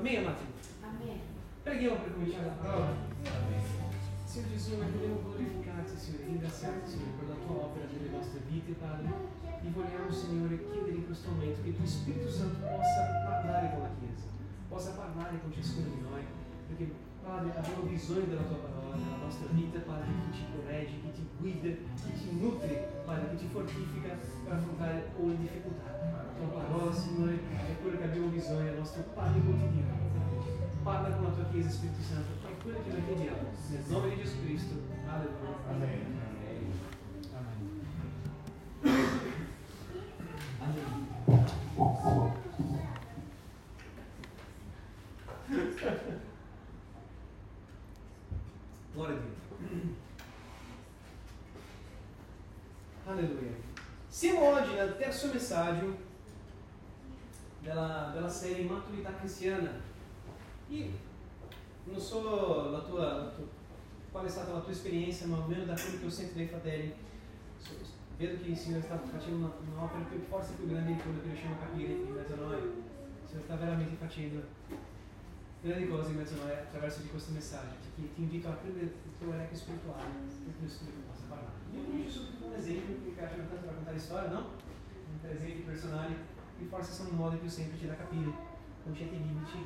Amém, 0.00 0.16
amati? 0.16 0.44
Amém. 0.82 1.20
Preghiamo 1.62 1.96
per 2.00 2.14
cominciare 2.14 2.46
la 2.46 2.56
parola. 2.56 2.88
Signor 4.24 4.48
Gesù, 4.48 4.78
noi 4.78 4.90
vogliamo 4.92 5.20
glorificarti, 5.20 5.92
Signore, 5.94 6.24
ringraziarti, 6.24 6.88
Signore, 6.88 7.10
per 7.20 7.28
la 7.28 7.34
tua 7.44 7.56
opera 7.68 7.84
nelle 7.84 8.08
nostre 8.08 8.40
vite, 8.48 8.72
Padre. 8.80 9.12
E 9.44 9.68
vogliamo, 9.68 10.10
Signore, 10.10 10.56
chiedere 10.56 10.96
in 10.96 11.04
questo 11.04 11.28
momento 11.28 11.60
che 11.60 11.68
il 11.68 11.76
tuo 11.76 11.84
Spirito 11.84 12.30
Santo 12.30 12.64
possa 12.64 13.28
parlare 13.28 13.76
con 13.76 13.82
la 13.82 13.92
Chiesa, 14.00 14.24
possa 14.72 14.90
parlare 14.92 15.38
con 15.38 15.52
ciascuno 15.52 15.88
di 15.92 16.00
noi, 16.00 16.24
perché, 16.68 16.84
Padre, 17.22 17.52
abbiamo 17.56 17.82
bisogno 17.82 18.26
della 18.26 18.42
tua 18.42 18.56
parola 18.56 18.96
nella 18.96 19.16
nostra 19.22 19.46
vita, 19.52 19.78
Padre, 19.80 20.06
che 20.06 20.36
ci 20.36 20.44
corregge, 20.54 21.00
che 21.02 21.12
ti 21.12 21.28
guida, 21.38 21.68
che 21.68 22.12
ci 22.18 22.38
nutre, 22.38 23.02
Padre, 23.04 23.30
che 23.30 23.38
ci 23.38 23.48
fortifica 23.52 24.16
per 24.44 24.52
affrontare 24.52 25.10
ogni 25.18 25.36
difficoltà. 25.36 25.90
La 26.10 26.32
tua 26.36 26.60
parola, 26.60 26.92
Signore, 26.92 27.34
è 27.34 27.80
quello 27.82 27.98
che 27.98 28.04
abbiamo 28.04 28.28
bisogno, 28.28 28.66
è 28.66 28.70
il 28.70 28.78
nostro 28.78 29.02
pane 29.14 29.40
quotidiano. 29.40 30.08
Parla 30.82 31.14
con 31.14 31.24
la 31.24 31.30
tua 31.30 31.44
Chiesa, 31.50 31.68
Spirito 31.68 32.02
Santo, 32.02 32.32
è 32.48 32.62
quello 32.62 32.78
che 32.82 32.90
noi 32.90 33.04
chiediamo. 33.04 33.48
Nel 33.68 33.84
nome 33.88 34.08
di 34.08 34.16
Gesù 34.16 34.42
Cristo. 34.44 34.74
Alleluia. 35.06 35.58
Amen. 35.68 36.18
Glória 48.92 49.16
a 49.16 49.18
Dio. 49.18 49.94
Alleluia. 53.06 53.54
Siamo 54.08 54.48
oggi 54.48 54.74
nel 54.74 54.96
terzo 54.96 55.32
messaggio 55.32 55.96
della, 57.60 58.10
della 58.12 58.28
serie 58.28 58.64
Maturità 58.64 59.14
Cristiana. 59.14 59.70
E 60.68 60.90
non 61.84 62.00
solo 62.00 62.70
la 62.70 62.80
tua, 62.80 63.16
la 63.16 63.28
tua- 63.28 63.46
qual 64.10 64.26
è 64.26 64.34
la 64.34 64.60
tua 64.60 64.72
esperienza, 64.72 65.26
ma 65.26 65.36
almeno 65.36 65.64
da 65.64 65.74
quello 65.74 66.00
che 66.00 66.06
ho 66.06 66.10
sentito 66.10 66.38
dai 66.38 66.48
fratelli. 66.48 66.94
Vedo 68.16 68.42
che 68.42 68.48
il 68.48 68.56
Signore 68.56 68.82
sta 68.82 68.98
facendo 68.98 69.54
un'opera 69.72 70.04
più, 70.04 70.20
forse 70.28 70.54
più 70.54 70.68
grande 70.68 70.94
di 70.94 71.00
quello 71.00 71.20
che 71.22 71.28
riusciamo 71.28 71.54
a 71.54 71.64
capire 71.64 71.92
in 71.92 72.12
mezzo 72.12 72.32
a 72.32 72.36
noi. 72.36 72.56
Il 72.56 73.26
Signore 73.26 73.44
sta 73.44 73.54
veramente 73.54 73.96
facendo 73.96 74.42
grandi 75.62 75.88
cose 75.88 76.10
in 76.10 76.16
mezzo 76.16 76.34
a 76.34 76.44
noi 76.44 76.52
attraverso 76.52 77.02
di 77.02 77.08
questo 77.08 77.32
messaggio. 77.32 77.76
Ti, 77.94 78.12
ti 78.14 78.22
invito 78.22 78.48
a 78.48 78.52
prendere 78.52 78.86
il 78.86 78.92
tuo 79.18 79.32
orecchio 79.32 79.56
spirituale 79.56 80.08
perché 80.44 80.62
lo 80.62 80.68
Spirito 80.68 81.00
possa 81.06 81.24
parlare. 81.28 81.52
Io 81.74 81.84
comincio 81.84 82.10
subito 82.10 82.40
con 82.40 82.52
un 82.52 82.58
esempio 82.58 82.94
che 82.96 83.04
mi 83.04 83.12
piace 83.12 83.36
tanto 83.36 83.66
raccontare 83.66 83.98
storia, 83.98 84.30
no? 84.30 84.48
Per 85.20 85.30
esempi 85.32 85.60
personali 85.60 86.14
che 86.58 86.64
forse 86.64 86.92
sono 86.92 87.10
modi 87.10 87.36
più 87.36 87.48
semplici 87.48 87.86
da 87.86 87.96
capire, 87.96 88.32
concetti 88.84 89.16
biblici, 89.16 89.58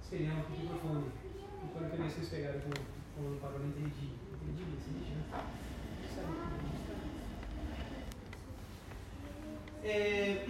speriamo 0.00 0.42
più 0.42 0.66
profondi 0.66 1.10
di 1.60 1.68
quello 1.72 1.88
che 1.88 1.96
riesco 1.96 2.20
a 2.20 2.24
spiegare 2.24 2.62
con, 2.62 2.72
con 3.16 3.40
parole 3.40 3.64
intelligibili. 3.64 4.18
Intelligibili 4.32 4.80
si 4.80 4.92
dice, 4.98 5.12
no? 5.14 5.60
Eh, 9.80 10.46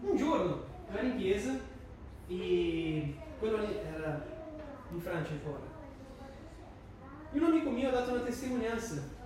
un 0.00 0.16
giorno 0.16 0.68
chiesa 1.28 1.60
e 2.26 3.14
quello 3.38 3.58
lì 3.58 3.76
era 3.76 4.24
in 4.90 5.00
Francia 5.00 5.32
ancora. 5.32 5.76
E 7.30 7.38
un 7.38 7.44
amico 7.44 7.70
mio 7.70 7.88
ha 7.88 7.92
dato 7.92 8.12
una 8.12 8.22
testimonianza. 8.22 9.16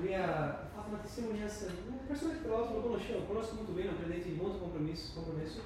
Lui 0.00 0.14
ha 0.14 0.68
fatto 0.74 0.88
una 0.88 0.98
testimonianza, 0.98 1.66
una 1.86 1.98
persona 2.06 2.32
che 2.32 2.42
tra 2.42 2.56
l'altro 2.56 2.76
lo 2.76 2.82
conoscevo, 2.82 3.24
conosco 3.24 3.54
molto 3.54 3.72
bene, 3.72 3.90
un 3.90 3.98
credente 3.98 4.30
di 4.30 4.34
molto 4.34 4.58
compromesso, 4.58 5.12
compromesso. 5.14 5.60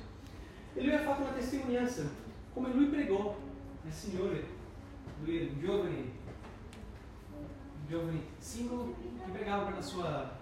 E 0.74 0.82
lui 0.82 0.92
ha 0.92 1.02
fatto 1.02 1.22
una 1.22 1.32
testimonianza, 1.32 2.02
come 2.52 2.72
lui 2.72 2.86
pregò 2.86 3.36
al 3.84 3.92
Signore. 3.92 4.58
Lui 5.22 5.36
era 5.36 5.44
pregava 9.32 9.64
per 9.64 9.74
la 9.74 9.82
sua, 9.82 10.38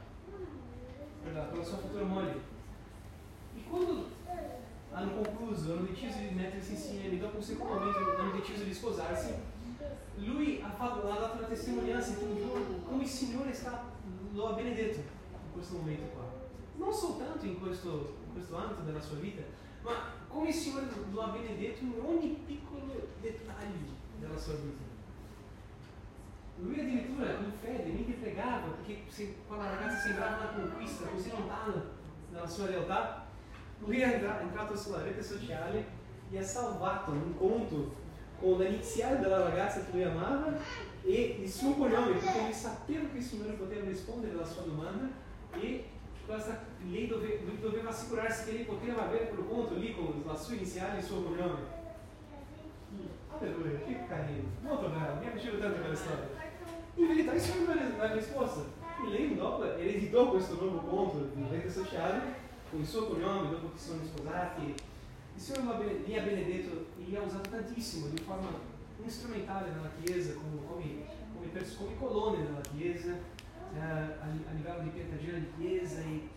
per 1.22 1.32
sua 1.64 1.76
futura 1.76 2.04
moglie. 2.04 2.40
E 3.56 3.62
quando 3.68 4.16
hanno 4.98 5.22
concluso, 5.22 5.72
hanno 5.72 5.86
deciso 5.86 6.18
di 6.18 6.34
mettersi 6.34 6.72
insieme, 6.72 7.18
dopo 7.18 7.36
un 7.36 7.42
secondo 7.42 7.74
momento 7.74 8.16
hanno 8.18 8.32
deciso 8.32 8.64
di 8.64 8.74
sposarsi, 8.74 9.32
lui 10.16 10.60
ha, 10.60 10.70
fatto, 10.70 11.08
ha 11.08 11.18
dato 11.18 11.38
una 11.38 11.46
testimonianza 11.46 12.14
giorno 12.18 12.82
come 12.84 13.04
il 13.04 13.08
Signore 13.08 13.52
sta, 13.52 13.84
lo 14.32 14.48
ha 14.48 14.52
benedetto 14.54 14.98
in 14.98 15.52
questo 15.52 15.76
momento 15.76 16.06
qua. 16.14 16.24
Non 16.76 16.92
soltanto 16.92 17.46
in 17.46 17.60
questo, 17.60 18.16
in 18.26 18.32
questo 18.32 18.56
ambito 18.56 18.80
della 18.82 19.00
sua 19.00 19.16
vita, 19.18 19.42
ma 19.82 19.92
come 20.26 20.48
il 20.48 20.54
Signore 20.54 20.86
lo 21.12 21.20
ha 21.20 21.28
benedetto 21.28 21.84
in 21.84 21.92
ogni 22.04 22.28
piccolo 22.44 23.08
dettaglio 23.20 23.94
della 24.18 24.36
sua 24.36 24.54
vita. 24.54 24.86
Lui 26.60 26.80
addirittura 26.80 27.34
in 27.34 27.52
fede 27.60 27.90
mica 27.90 28.18
pregava 28.20 28.66
perché 28.66 29.02
se, 29.06 29.36
quella 29.46 29.70
ragazza 29.70 30.08
sembrava 30.08 30.50
una 30.56 30.68
conquista 30.68 31.06
così 31.06 31.30
lontana 31.30 31.84
dalla 32.32 32.48
sua 32.48 32.66
realtà, 32.66 33.17
lui 33.80 34.00
entra- 34.00 34.40
entrato 34.40 34.76
sulla 34.76 35.02
rete 35.02 35.22
sociale 35.22 35.84
e 36.30 36.38
ha 36.38 36.42
salvato 36.42 37.10
un 37.10 37.22
incontro 37.26 37.94
con 38.40 38.58
l'iniziale 38.58 39.18
della 39.18 39.42
ragazza 39.48 39.84
che 39.84 39.92
lui 39.92 40.04
amava 40.04 40.56
e 41.04 41.38
il 41.40 41.50
suo 41.50 41.72
cognome, 41.72 42.12
perché 42.12 42.40
lui 42.42 42.52
sapeva 42.52 43.08
che 43.10 43.16
il 43.18 43.22
Signore 43.22 43.52
poteva 43.52 43.86
rispondere 43.86 44.34
alla 44.34 44.44
sua 44.44 44.62
domanda 44.62 45.08
e 45.54 45.84
questa- 46.26 46.60
lei 46.88 47.06
dove- 47.06 47.40
lui 47.44 47.58
doveva 47.60 47.88
assicurarsi 47.88 48.44
che 48.44 48.52
lei 48.52 48.64
poteva 48.64 49.06
avere 49.06 49.28
quel 49.30 49.46
conto 49.48 49.74
lì 49.74 49.94
con 49.94 50.22
la 50.26 50.36
sua 50.36 50.54
iniziale 50.54 50.96
e 50.96 50.98
il 50.98 51.04
suo 51.04 51.22
cognome. 51.22 51.76
Alleluia, 53.30 53.78
che 53.86 54.06
carino, 54.08 54.48
molto 54.62 54.88
bello, 54.88 55.20
mi 55.20 55.26
è 55.26 55.30
piaciuto 55.30 55.58
tanto 55.58 55.80
quella 55.80 55.94
storia. 55.94 56.28
In 56.94 57.06
verità 57.06 57.32
il 57.32 57.40
Signore 57.40 57.74
non 57.74 57.92
è 57.94 57.96
la 57.96 58.12
risposta. 58.14 58.60
E 59.04 59.08
lei 59.10 59.36
dopo 59.36 59.64
ereditò 59.76 60.30
questo 60.30 60.54
nuovo 60.60 60.78
conto 60.80 61.30
di 61.34 61.44
rete 61.48 61.70
sociale 61.70 62.46
con 62.70 62.80
il 62.80 62.86
suo 62.86 63.06
cognome 63.06 63.50
dopo 63.50 63.70
si 63.76 63.88
sono 63.88 64.04
sposati. 64.04 64.74
Il 65.34 65.40
ha 65.70 65.74
bene- 65.74 65.98
li 66.04 66.18
ha 66.18 66.22
benedetto 66.22 66.86
e 66.98 67.04
li 67.04 67.16
ha 67.16 67.22
usato 67.22 67.48
tantissimo 67.50 68.08
di 68.08 68.20
forma 68.22 68.48
strumentale 69.06 69.70
nella 69.70 69.90
Chiesa, 70.02 70.34
come, 70.34 70.60
come, 70.66 71.04
come, 71.34 71.76
come 71.76 71.96
colonne 71.98 72.42
nella 72.42 72.60
Chiesa, 72.60 73.12
eh, 73.74 73.78
a, 73.80 74.22
a 74.22 74.52
livello 74.52 74.82
di 74.82 74.88
piantagione 74.90 75.38
di 75.40 75.48
Chiesa. 75.58 76.00
E, 76.00 76.28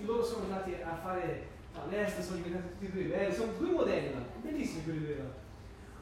e 0.00 0.04
loro 0.04 0.22
sono 0.24 0.44
andati 0.44 0.74
a 0.74 0.96
fare 0.96 1.46
palestre, 1.72 2.22
sono 2.22 2.36
diventati 2.42 2.68
tutti 2.78 2.90
due 2.92 3.04
belli, 3.04 3.34
sono 3.34 3.52
due 3.58 3.70
modelli 3.70 4.12
bellissimi 4.42 4.84
quelli 4.84 4.98
due 5.06 5.16
là. 5.16 5.42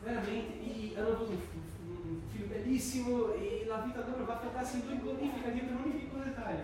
Veramente, 0.02 0.60
e 0.60 0.98
hanno 0.98 1.08
avuto 1.08 1.30
un, 1.30 1.38
un- 1.86 2.20
figlio 2.30 2.46
bellissimo 2.46 3.32
e 3.34 3.64
la 3.68 3.78
vita 3.82 4.04
loro 4.06 4.24
va 4.24 4.34
a 4.34 4.38
tratarsi 4.38 4.76
in 4.78 5.00
glorifica 5.00 5.50
Dio 5.50 5.64
per 5.64 5.76
ogni 5.84 5.92
piccolo 5.92 6.24
dettaglio. 6.24 6.62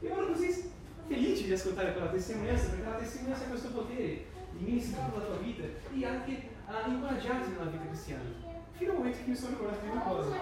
E 0.00 0.06
ero 0.06 0.26
così 0.26 0.70
felice 1.10 1.44
di 1.44 1.52
ascoltare 1.52 1.92
quella 1.92 2.08
testimonianza, 2.08 2.68
perché 2.68 2.88
la 2.88 2.96
testimonianza 2.96 3.44
ha 3.44 3.48
questo 3.48 3.70
potere 3.70 4.26
di 4.52 4.64
ministrare 4.64 5.10
la 5.12 5.24
tua 5.24 5.36
vita 5.38 5.64
e 5.64 6.06
anche 6.06 6.48
a 6.66 6.86
incoraggiarti 6.86 7.50
nella 7.50 7.64
vita 7.64 7.86
cristiana. 7.86 8.22
Fino 8.70 8.92
al 8.92 8.96
momento 8.98 9.18
che 9.18 9.28
mi 9.28 9.34
sono 9.34 9.50
ricordato 9.50 9.84
di 9.84 9.90
una 9.90 10.00
cosa, 10.02 10.36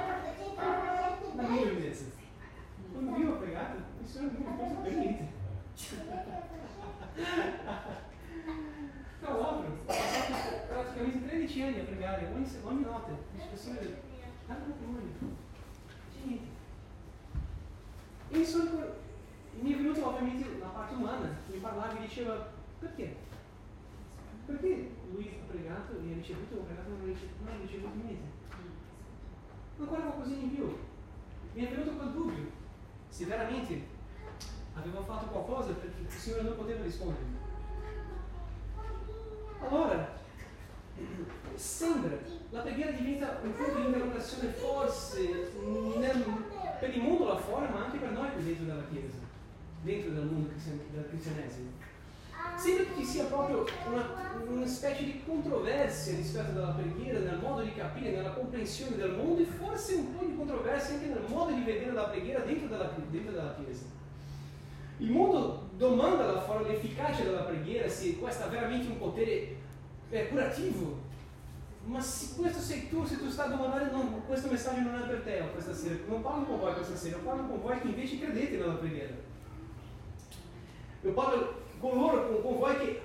la 1.37 1.49
mia 1.49 1.67
giovinezza. 1.67 2.05
Quando 2.93 3.17
io 3.17 3.33
ho 3.33 3.39
pregato, 3.39 3.79
mi 3.99 4.47
ha 4.47 4.53
preso 4.53 4.75
per 4.83 4.93
niente. 4.93 5.27
Tra 9.21 9.33
l'altro, 9.33 9.79
praticamente 9.87 11.29
13 11.29 11.63
anni 11.63 11.81
a 11.81 11.85
pregare 11.85 12.31
ogni, 12.35 12.47
ogni 12.63 12.83
notte. 12.83 14.08
15 27.69 27.75
euro 27.77 27.89
al 27.89 27.97
mese. 28.05 28.37
Ancora 29.79 30.01
qualcosina 30.01 30.43
in 30.43 30.55
più. 30.55 30.79
Mi 31.53 31.65
è 31.65 31.69
venuto 31.69 31.97
quel 31.97 32.11
dubbio. 32.11 32.51
Se 33.09 33.25
veramente 33.27 33.97
avevo 34.75 35.03
fatto 35.03 35.27
qualcosa 35.27 35.73
perché 35.73 36.01
il 36.01 36.11
Signore 36.11 36.43
non 36.43 36.57
poteva 36.57 36.83
rispondere. 36.83 37.47
Allora, 39.61 40.17
sembra, 41.55 42.17
la 42.51 42.61
preghiera 42.61 42.93
diventa 42.93 43.41
un 43.43 43.55
punto 43.55 43.81
di 43.81 43.87
interrogazione 43.87 44.53
forse 44.53 45.53
nel, 45.97 46.25
per 46.79 46.95
il 46.95 47.03
mondo 47.03 47.27
là 47.27 47.37
fuori, 47.37 47.67
ma 47.73 47.85
anche 47.87 47.99
per 47.99 48.11
noi 48.11 48.29
dentro 48.37 48.65
della 48.65 48.85
Chiesa, 48.91 49.19
dentro 49.83 50.11
del 50.13 50.25
mondo 50.25 50.51
del 50.93 51.09
cristianesimo. 51.09 51.71
Sembra 52.57 52.85
che 52.85 52.91
ci 52.97 53.05
sia 53.05 53.25
proprio 53.25 53.65
una, 53.87 54.05
una 54.49 54.67
specie 54.67 55.05
di 55.05 55.23
controversia 55.25 56.17
rispetto 56.17 56.59
alla 56.59 56.73
preghiera, 56.73 57.21
nel 57.21 57.39
modo 57.39 57.63
di 57.63 57.73
capire, 57.73 58.11
nella 58.11 58.33
comprensione 58.33 58.97
del 58.97 59.13
mondo 59.13 59.41
e 59.43 59.45
forse 59.45 59.95
un 59.95 60.17
po' 60.17 60.25
di 60.25 60.35
controversia 60.37 60.95
anche 60.95 61.07
nel 61.07 61.25
modo 61.29 61.53
di 61.53 61.63
vedere 61.63 61.93
la 61.93 62.09
preghiera 62.09 62.41
dentro 62.41 62.67
della, 62.67 62.91
dentro 63.11 63.33
della 63.33 63.55
Chiesa. 63.55 63.85
Il 64.99 65.13
mondo 65.13 65.69
domanda 65.77 66.33
là 66.33 66.41
fuori 66.41 66.65
l'efficacia 66.65 67.23
della 67.23 67.43
preghiera, 67.43 67.89
se 67.89 68.19
questa 68.19 68.47
ha 68.47 68.49
veramente 68.49 68.89
un 68.89 68.99
potere 68.99 69.57
eh, 70.11 70.29
curativo. 70.29 71.07
Ma 71.85 72.01
se 72.01 72.35
questo 72.37 72.61
sei 72.61 72.89
tu, 72.89 73.07
se 73.07 73.19
tu 73.19 73.31
stai 73.31 73.51
domandando, 73.51 73.97
non, 73.97 74.27
questo 74.27 74.51
messaggio 74.51 74.81
non 74.81 75.01
è 75.01 75.07
per 75.07 75.23
te 75.23 75.43
questa 75.53 75.73
sera, 75.73 75.95
non 76.09 76.21
parlo 76.21 76.45
con 76.45 76.59
voi 76.59 76.75
questa 76.75 76.97
sera, 76.97 77.19
parlo 77.19 77.47
con 77.47 77.61
voi 77.61 77.81
che 77.81 77.87
invece 77.87 78.19
credete 78.19 78.57
nella 78.57 78.75
preghiera. 78.75 79.15
Io 81.03 81.13
parlo 81.13 81.67
con 81.81 81.99
loro, 81.99 82.41
con, 82.41 82.59
voi 82.59 82.77
che 82.77 83.01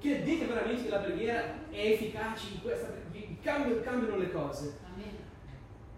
credete 0.00 0.46
veramente 0.46 0.84
che 0.84 0.88
la 0.90 0.98
preghiera 0.98 1.42
è 1.70 1.90
efficace, 1.92 2.48
in 2.52 2.62
questa, 2.62 2.92
cambiano, 3.42 3.80
cambiano 3.80 4.16
le 4.16 4.30
cose. 4.30 4.78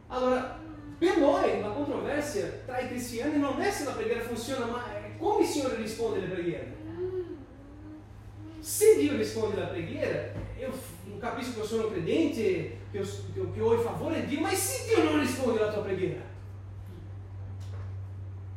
Allora, 0.09 0.59
per 0.99 1.19
noi 1.19 1.61
la 1.61 1.69
controversia 1.69 2.63
tra 2.65 2.81
i 2.81 2.89
cristiani 2.89 3.39
non 3.39 3.61
è 3.61 3.71
se 3.71 3.85
la 3.85 3.93
preghiera 3.93 4.21
funziona, 4.21 4.67
ma 4.67 4.85
è 4.95 5.17
come 5.19 5.43
il 5.43 5.49
Signore 5.49 5.77
risponde 5.77 6.19
alle 6.19 6.29
preghiere. 6.29 6.77
Se 8.61 8.97
Dio 8.97 9.17
risponde 9.17 9.57
alla 9.57 9.67
preghiera, 9.67 10.33
eu 10.59 10.73
non 11.05 11.19
capisco 11.19 11.53
che 11.53 11.59
io 11.61 11.65
sono 11.65 11.89
credente, 11.89 12.79
che, 12.91 12.99
io, 12.99 13.53
che 13.53 13.61
ho 13.61 13.75
il 13.75 13.81
favore 13.81 14.21
di 14.21 14.27
Dio, 14.27 14.41
ma 14.41 14.51
se 14.51 14.89
Dio 14.89 15.05
non 15.05 15.21
risponde 15.21 15.61
alla 15.61 15.73
tua 15.73 15.83
preghiera? 15.83 16.21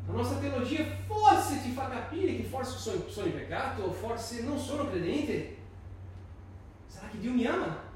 La 0.08 0.14
nostra 0.14 0.40
teologia 0.40 0.84
forse 1.06 1.62
ti 1.62 1.72
fa 1.72 1.88
capire 1.88 2.36
che 2.36 2.44
forse 2.44 2.78
sono, 2.78 3.08
sono 3.08 3.28
in 3.28 3.34
peccato, 3.34 3.84
o 3.84 3.92
forse 3.92 4.44
non 4.44 4.58
sono 4.58 4.90
credente. 4.90 5.58
Sarà 6.88 7.08
che 7.08 7.20
Dio 7.20 7.32
mi 7.32 7.46
ama? 7.46 7.90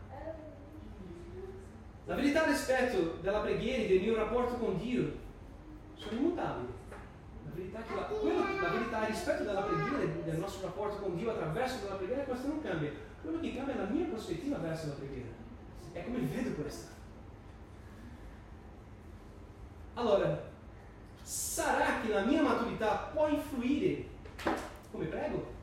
La 2.05 2.15
verità 2.15 2.45
rispetto 2.45 3.17
della 3.21 3.39
preghiera 3.39 3.83
e 3.83 3.87
del 3.87 4.01
mio 4.01 4.15
rapporto 4.15 4.55
con 4.55 4.77
Dio 4.77 5.11
sono 5.95 6.19
immutabili. 6.19 6.73
La 7.45 7.51
verità, 7.53 7.81
che 7.81 7.95
la, 7.95 8.01
quello, 8.01 8.61
la 8.61 8.69
verità 8.69 9.05
rispetto 9.05 9.43
della 9.43 9.61
preghiera 9.61 10.01
e 10.01 10.23
del 10.23 10.37
nostro 10.37 10.67
rapporto 10.67 10.97
con 10.97 11.15
Dio 11.15 11.31
attraverso 11.31 11.87
la 11.89 11.95
preghiera, 11.95 12.23
questo 12.23 12.47
non 12.47 12.61
cambia. 12.61 12.91
Quello 13.21 13.39
che 13.39 13.55
cambia 13.55 13.73
è 13.73 13.77
la 13.77 13.85
mia 13.85 14.05
prospettiva 14.05 14.57
verso 14.57 14.87
la 14.87 14.93
preghiera. 14.93 15.29
È 15.93 16.03
come 16.03 16.19
vedo 16.19 16.51
questa. 16.61 16.91
Allora, 19.95 20.53
sarà 21.25 22.01
che 22.01 22.09
la 22.09 22.21
mia 22.21 22.43
maturità 22.43 23.09
può 23.11 23.27
influire 23.27 24.05
come 24.91 25.05
prego? 25.05 25.53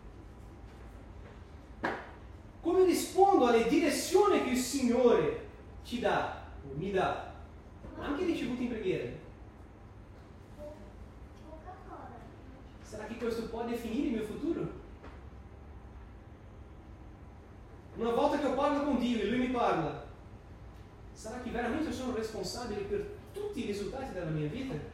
Come 2.60 2.84
rispondo 2.84 3.46
alle 3.46 3.68
direzioni 3.68 4.42
che 4.42 4.50
il 4.50 4.58
Signore 4.58 5.48
ci 5.84 6.00
dà, 6.00 6.42
o 6.68 6.74
mi 6.74 6.90
dà, 6.90 7.32
anche 8.00 8.24
ricevuti 8.24 8.64
in 8.64 8.68
preghiera? 8.70 9.10
Será 12.82 13.04
che 13.04 13.16
questo 13.16 13.48
può 13.48 13.64
definire 13.64 14.08
il 14.08 14.12
mio 14.14 14.24
futuro? 14.24 14.80
Una 17.94 18.10
volta 18.10 18.38
che 18.38 18.46
io 18.46 18.54
parlo 18.54 18.84
con 18.84 18.98
Dio 18.98 19.20
e 19.20 19.28
Lui 19.28 19.38
mi 19.38 19.50
parla, 19.50 20.04
sarà 21.12 21.40
che 21.40 21.50
veramente 21.50 21.92
sono 21.92 22.14
responsabile 22.14 22.80
per 22.80 23.16
tutti 23.32 23.62
i 23.62 23.66
risultati 23.66 24.12
della 24.12 24.30
mia 24.30 24.48
vita? 24.48 24.91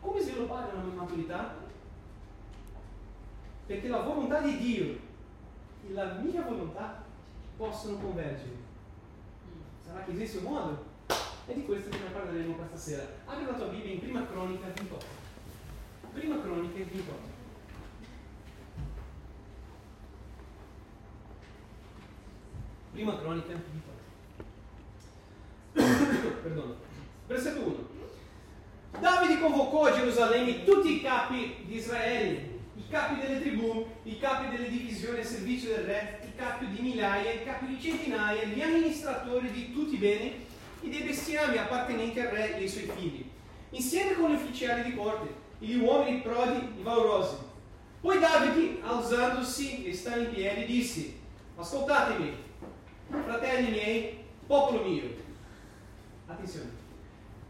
Come 0.00 0.20
sviluppare 0.20 0.72
mia 0.72 0.94
maturità? 0.94 1.54
Perché 3.66 3.88
la 3.88 4.00
volontà 4.00 4.40
di 4.40 4.56
Dio 4.56 4.98
e 5.86 5.92
la 5.92 6.14
mia 6.14 6.42
volontà 6.42 7.02
possono 7.56 7.98
convergere. 7.98 8.56
Sarà 9.84 10.02
che 10.04 10.12
esiste 10.12 10.38
un 10.38 10.44
modo? 10.44 10.84
È 11.46 11.52
di 11.52 11.64
questo 11.64 11.90
che 11.90 11.98
ne 11.98 12.10
parleremo 12.10 12.54
questa 12.54 12.76
sera. 12.76 13.06
Apri 13.26 13.44
la 13.44 13.52
tua 13.52 13.66
Bibbia 13.66 13.92
in 13.92 14.00
Prima 14.00 14.26
Cronica 14.26 14.66
28. 14.66 15.06
Prima 16.12 16.40
Cronica 16.40 16.76
28. 16.76 17.12
Prima 22.92 23.18
Cronica 23.18 23.48
28. 23.48 23.98
Perdono. 26.42 26.74
Versetto 27.26 27.60
1. 27.60 27.99
Davide 29.00 29.40
convocò 29.40 29.84
a 29.84 29.92
Gerusalemme 29.92 30.62
tutti 30.62 30.96
i 30.96 31.00
capi 31.00 31.56
di 31.64 31.76
Israele, 31.76 32.58
i 32.76 32.82
capi 32.90 33.18
delle 33.18 33.40
tribù, 33.40 33.86
i 34.02 34.18
capi 34.18 34.54
delle 34.54 34.68
divisioni 34.68 35.20
a 35.20 35.24
servizio 35.24 35.74
del 35.74 35.84
re, 35.84 36.20
i 36.24 36.36
capi 36.36 36.66
di 36.66 36.82
migliaia, 36.82 37.32
i 37.32 37.44
capi 37.44 37.66
di 37.66 37.80
centinaia, 37.80 38.44
gli 38.44 38.60
amministratori 38.60 39.50
di 39.50 39.72
tutti 39.72 39.94
i 39.94 39.98
beni 39.98 40.44
e 40.82 40.88
dei 40.88 41.02
bestiami 41.02 41.56
appartenenti 41.56 42.20
al 42.20 42.26
re 42.26 42.56
e 42.56 42.60
ai 42.60 42.68
suoi 42.68 42.90
figli, 42.94 43.24
insieme 43.70 44.14
con 44.14 44.30
gli 44.30 44.34
ufficiali 44.34 44.82
di 44.82 44.94
corte, 44.94 45.28
e 45.60 45.66
gli 45.66 45.78
uomini 45.78 46.20
prodi 46.20 46.58
e 46.78 46.82
valorosi. 46.82 47.36
Poi 48.02 48.18
Davide, 48.18 48.80
alzandosi 48.82 49.84
e 49.84 49.94
stando 49.94 50.24
in 50.24 50.30
piedi, 50.32 50.66
disse, 50.66 51.14
ascoltatemi, 51.56 52.34
fratelli 53.08 53.70
miei, 53.70 54.18
popolo 54.46 54.82
mio. 54.82 55.04
Attenzione. 56.26 56.79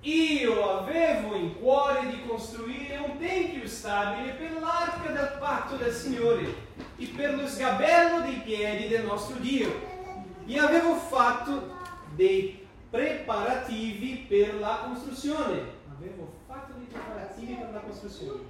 Io 0.02 0.79
avevo 0.79 1.35
in 1.35 1.61
cuore 1.61 2.06
di 2.06 2.23
costruire 2.26 2.97
un 2.97 3.19
tempio 3.19 3.69
stabile 3.69 4.32
per 4.32 4.58
l'arca 4.58 5.11
del 5.11 5.37
patto 5.38 5.76
del 5.76 5.93
Signore 5.93 6.55
e 6.97 7.06
per 7.14 7.35
lo 7.35 7.47
sgabello 7.47 8.23
dei 8.23 8.41
piedi 8.43 8.88
del 8.88 9.05
nostro 9.05 9.37
Dio. 9.37 9.88
E 10.47 10.58
avevo 10.58 10.94
fatto 10.94 11.76
dei 12.14 12.67
preparativi 12.88 14.25
per 14.26 14.58
la 14.58 14.87
costruzione. 14.88 15.79
Avevo 15.94 16.32
fatto 16.47 16.73
dei 16.79 16.87
preparativi 16.87 17.52
per 17.52 17.70
la 17.70 17.81
costruzione. 17.81 18.41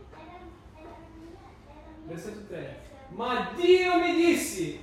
Versetto 2.04 2.46
3. 2.46 2.80
Ma 3.08 3.50
Dio 3.56 3.98
mi 3.98 4.14
disse, 4.14 4.78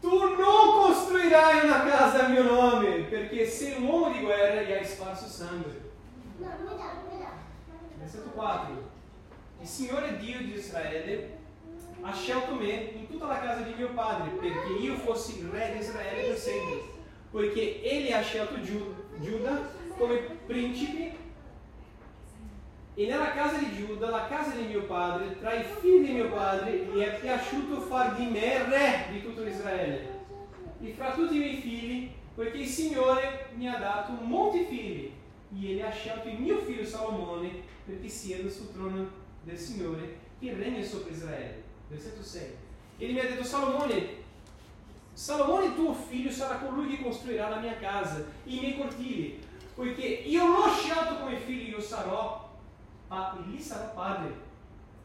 tu 0.00 0.18
non 0.18 0.86
costruirai 0.86 1.64
una 1.64 1.82
casa 1.82 2.26
a 2.26 2.28
mio 2.28 2.44
nome, 2.44 3.00
perché 3.10 3.44
sei 3.44 3.74
un 3.78 3.88
uomo 3.88 4.12
di 4.12 4.20
guerra 4.20 4.60
e 4.60 4.78
hai 4.78 4.86
sparso 4.86 5.26
sangue. 5.26 5.90
Versetto 7.98 8.30
4. 8.30 8.90
Il 9.60 9.66
Signore 9.66 10.16
Dio 10.18 10.38
di 10.38 10.54
Israele 10.54 11.38
ha 12.00 12.12
scelto 12.12 12.54
me 12.54 12.70
in 12.94 13.08
tutta 13.08 13.26
la 13.26 13.38
casa 13.38 13.60
di 13.62 13.74
mio 13.74 13.90
padre 13.90 14.30
perché 14.30 14.72
io 14.80 14.96
fossi 14.96 15.38
il 15.38 15.46
re 15.46 15.72
di 15.72 15.78
Israele 15.78 16.28
per 16.28 16.36
sempre, 16.36 16.80
poiché 17.30 17.82
egli 17.82 18.10
ha 18.10 18.22
scelto 18.22 18.60
Giuda 18.60 19.70
come 19.96 20.16
principe 20.46 21.20
e 22.94 23.06
nella 23.06 23.32
casa 23.32 23.56
di 23.56 23.74
Giuda, 23.74 24.10
la 24.10 24.26
casa 24.26 24.50
di 24.54 24.64
mio 24.64 24.82
padre, 24.82 25.38
tra 25.38 25.54
i 25.54 25.64
figli 25.80 26.08
di 26.08 26.12
mio 26.12 26.28
padre, 26.28 26.88
gli 26.92 26.98
è 26.98 27.18
piaciuto 27.18 27.80
far 27.80 28.16
di 28.16 28.26
me 28.26 28.64
re 28.64 29.06
di 29.10 29.22
tutto 29.22 29.46
Israele. 29.46 30.20
E 30.82 30.92
fra 30.92 31.12
tutti 31.12 31.36
i 31.36 31.38
miei 31.38 31.56
figli, 31.56 32.10
poiché 32.34 32.58
il 32.58 32.66
Signore 32.66 33.48
mi 33.54 33.66
ha 33.66 33.78
dato 33.78 34.12
molti 34.12 34.64
figli, 34.64 35.10
e 35.54 35.70
ele 35.72 35.90
scelto 35.92 36.28
il 36.28 36.40
mio 36.40 36.58
figlio 36.58 36.84
Salomone 36.84 37.50
perché 37.84 38.08
sieda 38.08 38.48
sul 38.48 38.72
trono 38.72 39.08
del 39.42 39.58
Signore 39.58 40.18
che 40.38 40.54
regna 40.54 40.82
sopra 40.82 41.12
Israele. 41.12 41.62
Versetto 41.88 42.22
6. 42.22 42.42
Ele 42.98 43.20
ha 43.20 43.24
detto 43.24 43.44
Salomone, 43.44 44.20
Salomone 45.12 45.74
tuo 45.74 45.92
figlio 45.92 46.30
sarà 46.30 46.56
colui 46.56 46.88
che 46.88 47.02
costruirà 47.02 47.48
la 47.48 47.60
mia 47.60 47.76
casa, 47.76 48.24
i 48.44 48.58
miei 48.58 48.76
cortili, 48.78 49.40
poiché 49.74 50.06
io 50.06 50.46
l'ho 50.46 50.68
scelto 50.70 51.18
come 51.18 51.36
figlio, 51.36 51.76
io 51.76 51.82
sarò, 51.82 52.50
pa- 53.08 53.36
e 53.38 53.50
gli 53.50 53.60
sarò 53.60 53.92
padre. 53.92 54.50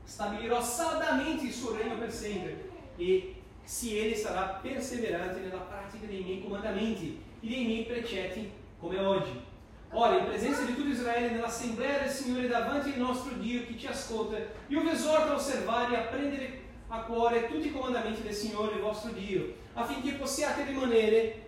Stabilirò 0.04 0.62
saldamente 0.62 1.46
il 1.46 1.52
suo 1.52 1.76
regno 1.76 1.98
per 1.98 2.12
sempre 2.12 2.70
e 2.96 3.36
se 3.64 4.06
ele 4.06 4.16
sarà 4.16 4.60
perseverante 4.62 5.42
nella 5.42 5.58
pratica 5.58 6.06
dei 6.06 6.24
miei 6.24 6.42
comandamenti 6.42 7.22
e 7.42 7.48
dei 7.48 7.66
miei 7.66 7.84
precetti 7.84 8.50
come 8.80 9.00
oggi. 9.00 9.47
Ora, 9.92 10.18
in 10.18 10.26
presenza 10.26 10.64
di 10.64 10.76
tutto 10.76 10.90
Israele, 10.90 11.32
nell'assemblea 11.32 12.00
del 12.00 12.10
Signore 12.10 12.48
davanti 12.48 12.92
al 12.92 13.00
nostro 13.00 13.34
Dio 13.36 13.66
che 13.66 13.78
ci 13.78 13.88
ascolta, 13.88 14.38
io 14.68 14.82
vi 14.82 14.90
esorto 14.90 15.32
a 15.32 15.36
osservare 15.36 15.94
e 15.94 15.98
a 15.98 16.02
prendere 16.02 16.62
a 16.90 17.00
cuore 17.02 17.48
tutti 17.48 17.68
i 17.68 17.72
comandamenti 17.72 18.22
del 18.22 18.34
Signore, 18.34 18.76
il 18.76 18.82
vostro 18.82 19.12
Dio, 19.12 19.54
affinché 19.74 20.14
possiate 20.14 20.64
rimanere 20.66 21.46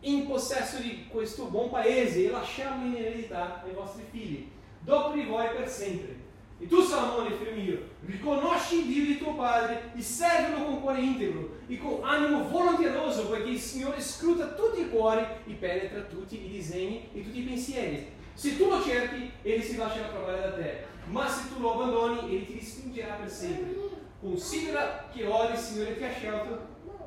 in 0.00 0.26
possesso 0.26 0.78
di 0.78 1.06
questo 1.08 1.44
buon 1.46 1.70
paese 1.70 2.26
e 2.26 2.30
lasciarlo 2.30 2.86
in 2.86 2.96
eredità 2.96 3.62
ai 3.64 3.72
vostri 3.72 4.04
figli, 4.10 4.48
dopo 4.80 5.12
di 5.12 5.24
voi 5.24 5.48
per 5.56 5.68
sempre. 5.68 6.25
E 6.58 6.66
tu, 6.66 6.80
Salomone, 6.80 7.36
figlio 7.36 7.52
mio, 7.54 7.78
riconosci 8.06 8.78
il 8.78 8.86
Dio 8.86 9.04
di 9.04 9.18
tuo 9.18 9.34
padre 9.34 9.92
e 9.94 10.00
servilo 10.00 10.64
con 10.64 10.80
cuore 10.80 11.00
integro 11.00 11.58
e 11.66 11.78
con 11.78 12.00
animo 12.02 12.48
volonteroso, 12.48 13.26
poiché 13.26 13.50
il 13.50 13.60
Signore 13.60 14.00
scruta 14.00 14.54
tutti 14.54 14.80
i 14.80 14.88
cuori 14.88 15.22
e 15.46 15.52
penetra 15.52 16.00
tutti 16.02 16.42
i 16.42 16.48
disegni 16.48 17.10
e 17.12 17.22
tutti 17.22 17.40
i 17.40 17.44
pensieri. 17.44 18.14
Se 18.32 18.56
tu 18.56 18.68
lo 18.68 18.82
cerchi, 18.82 19.30
egli 19.42 19.62
si 19.62 19.76
lascerà 19.76 20.08
trovare 20.08 20.40
da 20.40 20.52
te, 20.54 20.84
ma 21.06 21.28
se 21.28 21.48
tu 21.52 21.60
lo 21.60 21.74
abbandoni, 21.74 22.34
egli 22.34 22.46
ti 22.46 22.58
respingerà 22.58 23.14
per 23.14 23.30
sempre. 23.30 23.74
Considera 24.20 25.08
che 25.12 25.26
ora 25.26 25.52
il 25.52 25.58
Signore 25.58 25.96
ti 25.98 26.04
ha 26.04 26.10
scelto, 26.10 26.58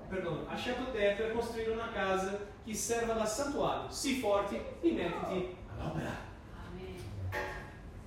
perdono, 0.07 0.45
ha 0.47 0.55
scelto 0.55 0.91
te 0.91 1.15
per 1.17 1.33
costruire 1.33 1.71
una 1.71 1.89
casa 1.91 2.37
che 2.63 2.73
serva 2.75 3.13
da 3.13 3.25
santuario. 3.25 3.89
Sii 3.89 4.19
forte 4.19 4.77
e 4.81 4.91
mettiti 4.91 5.55
all'opera. 5.75 6.15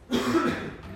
Amen. 0.08 0.80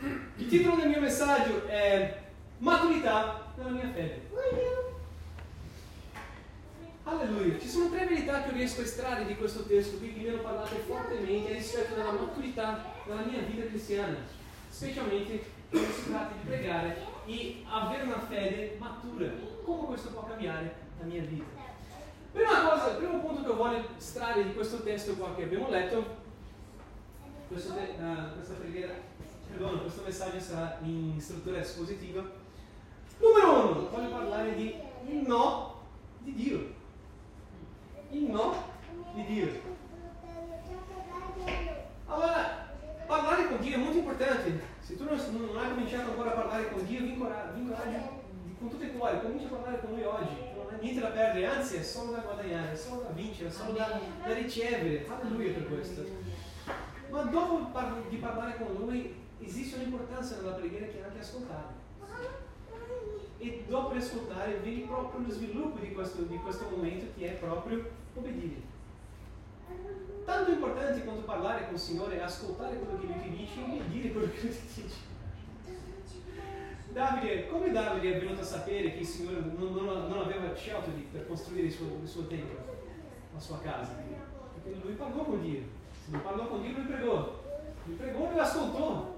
Il 0.00 0.48
titolo 0.48 0.76
del 0.76 0.88
mio 0.88 1.00
messaggio 1.00 1.66
è 1.66 2.22
Maturità 2.58 3.52
nella 3.56 3.70
mia 3.70 3.90
fede. 3.92 4.28
Alleluia. 7.04 7.58
Ci 7.58 7.68
sono 7.68 7.90
tre 7.90 8.06
verità 8.06 8.42
che 8.42 8.52
riesco 8.52 8.80
a 8.80 8.84
estrarre 8.84 9.26
di 9.26 9.36
questo 9.36 9.64
testo 9.64 9.98
qui 9.98 10.12
che 10.12 10.20
mi 10.20 10.28
hanno 10.28 10.42
parlato 10.42 10.74
fortemente 10.86 11.52
rispetto 11.52 11.94
alla 11.94 12.12
maturità 12.12 12.84
nella 13.06 13.22
mia 13.22 13.40
vita 13.42 13.66
cristiana, 13.66 14.16
specialmente 14.68 15.44
quando 15.70 15.92
si 15.92 16.10
tratta 16.10 16.32
di 16.34 16.48
pregare 16.48 16.96
e 17.26 17.62
avere 17.68 18.02
una 18.02 18.20
fede 18.20 18.76
matura. 18.78 19.28
Come 19.64 19.86
questo 19.86 20.08
può 20.10 20.26
cambiare 20.26 20.74
la 20.98 21.06
mia 21.06 21.22
vita? 21.22 21.44
Prima 22.32 22.68
cosa, 22.68 22.90
il 22.90 22.96
primo 22.96 23.20
punto 23.20 23.48
che 23.48 23.56
voglio 23.56 23.84
estrarre 23.96 24.44
di 24.44 24.54
questo 24.54 24.82
testo 24.82 25.14
qua 25.14 25.34
che 25.34 25.44
abbiamo 25.44 25.70
letto, 25.70 26.16
te, 27.48 27.54
uh, 27.54 28.34
questa 28.34 28.54
preghiera, 28.58 28.94
perdono, 29.48 29.80
questo 29.80 30.02
messaggio 30.04 30.40
sarà 30.40 30.78
in 30.82 31.20
struttura 31.20 31.58
espositiva. 31.58 32.22
Numero 33.18 33.52
uno, 33.52 33.88
voglio 33.88 34.10
parlare 34.10 34.54
di 34.54 34.74
il 35.08 35.26
no 35.26 35.82
di 36.18 36.34
Dio. 36.34 36.74
Il 38.10 38.24
no 38.24 38.54
di 39.14 39.24
Dio. 39.24 39.74
Allora, 42.06 42.68
parlare 43.06 43.48
con 43.48 43.60
Dio 43.60 43.74
è 43.74 43.78
molto 43.78 43.98
importante. 43.98 44.74
Se 44.80 44.96
tu 44.96 45.04
non, 45.04 45.18
non 45.52 45.58
hai 45.58 45.70
cominciato 45.70 46.10
ancora 46.10 46.30
a 46.30 46.34
parlare 46.34 46.70
con 46.70 46.84
Dio, 46.84 47.00
vi 47.00 47.12
incoraggio 47.12 48.24
con 48.58 48.70
tutti 48.70 48.86
i 48.86 48.96
cuori, 48.96 49.20
comincia 49.20 49.46
a 49.46 49.50
parlare 49.50 49.80
con 49.80 49.90
Lui 49.90 50.04
oggi. 50.04 50.34
Non 50.54 50.66
hai 50.72 50.80
niente 50.80 51.00
da 51.00 51.08
perdere, 51.08 51.46
anzi 51.46 51.76
è 51.76 51.82
solo 51.82 52.12
da 52.12 52.18
guadagnare, 52.18 52.72
è 52.72 52.76
solo 52.76 53.02
da 53.02 53.10
vincere, 53.10 53.48
è 53.48 53.52
solo 53.52 53.72
da, 53.72 54.00
da 54.24 54.34
ricevere. 54.34 55.06
Alleluia 55.08 55.52
per 55.52 55.68
questo. 55.68 56.04
Ma 57.10 57.22
dopo 57.22 57.70
di 58.08 58.16
parlare 58.16 58.56
con 58.56 58.74
Lui 58.74 59.14
esiste 59.40 59.76
un'importanza 59.76 60.36
nella 60.36 60.52
preghiera 60.52 60.86
che 60.86 61.00
è 61.00 61.04
anche 61.04 61.20
ascoltare. 61.20 61.84
E 63.38 63.64
dopo 63.68 63.92
di 63.92 63.98
ascoltare 63.98 64.58
vieni 64.62 64.82
proprio 64.82 65.26
lo 65.26 65.32
sviluppo 65.32 65.78
di 65.78 65.92
questo, 65.92 66.22
di 66.22 66.36
questo 66.36 66.68
momento 66.70 67.06
che 67.16 67.32
è 67.32 67.38
proprio 67.38 67.84
obbedire. 68.14 68.74
Tanto 70.24 70.50
importante 70.50 71.04
quanto 71.04 71.22
parlare 71.22 71.66
con 71.66 71.74
il 71.74 71.80
Signore 71.80 72.18
è 72.18 72.22
ascoltare 72.22 72.76
quello 72.78 72.98
che 72.98 73.06
Lui 73.06 73.22
ti 73.22 73.30
dice 73.30 73.60
e 73.60 73.62
obbedire 73.62 74.12
quello 74.12 74.30
che 74.32 74.40
Lui 74.40 74.50
ti 74.50 74.82
dice. 74.82 75.14
Davide, 76.92 77.46
come 77.48 77.72
Davide 77.72 78.14
è 78.14 78.18
venuto 78.18 78.40
a 78.40 78.44
sapere 78.44 78.92
che 78.92 79.00
il 79.00 79.06
Signore 79.06 79.40
non, 79.40 79.74
non, 79.74 80.08
non 80.08 80.18
aveva 80.18 80.54
scelto 80.54 80.90
di, 80.90 81.06
per 81.12 81.28
costruire 81.28 81.66
il 81.66 81.72
suo, 81.72 81.98
il 82.00 82.08
suo 82.08 82.26
tempio, 82.26 82.56
la 83.34 83.38
sua 83.38 83.58
casa? 83.58 83.92
Perché 84.54 84.80
lui 84.82 84.94
parlò 84.94 85.24
con 85.24 85.42
Dio. 85.42 85.60
Se 86.02 86.10
non 86.10 86.22
parlò 86.22 86.48
con 86.48 86.62
Dio, 86.62 86.72
lui 86.72 86.86
pregò. 86.86 87.42
Lui 87.84 87.96
pregò 87.96 88.32
e 88.32 88.38
ascoltò. 88.38 89.14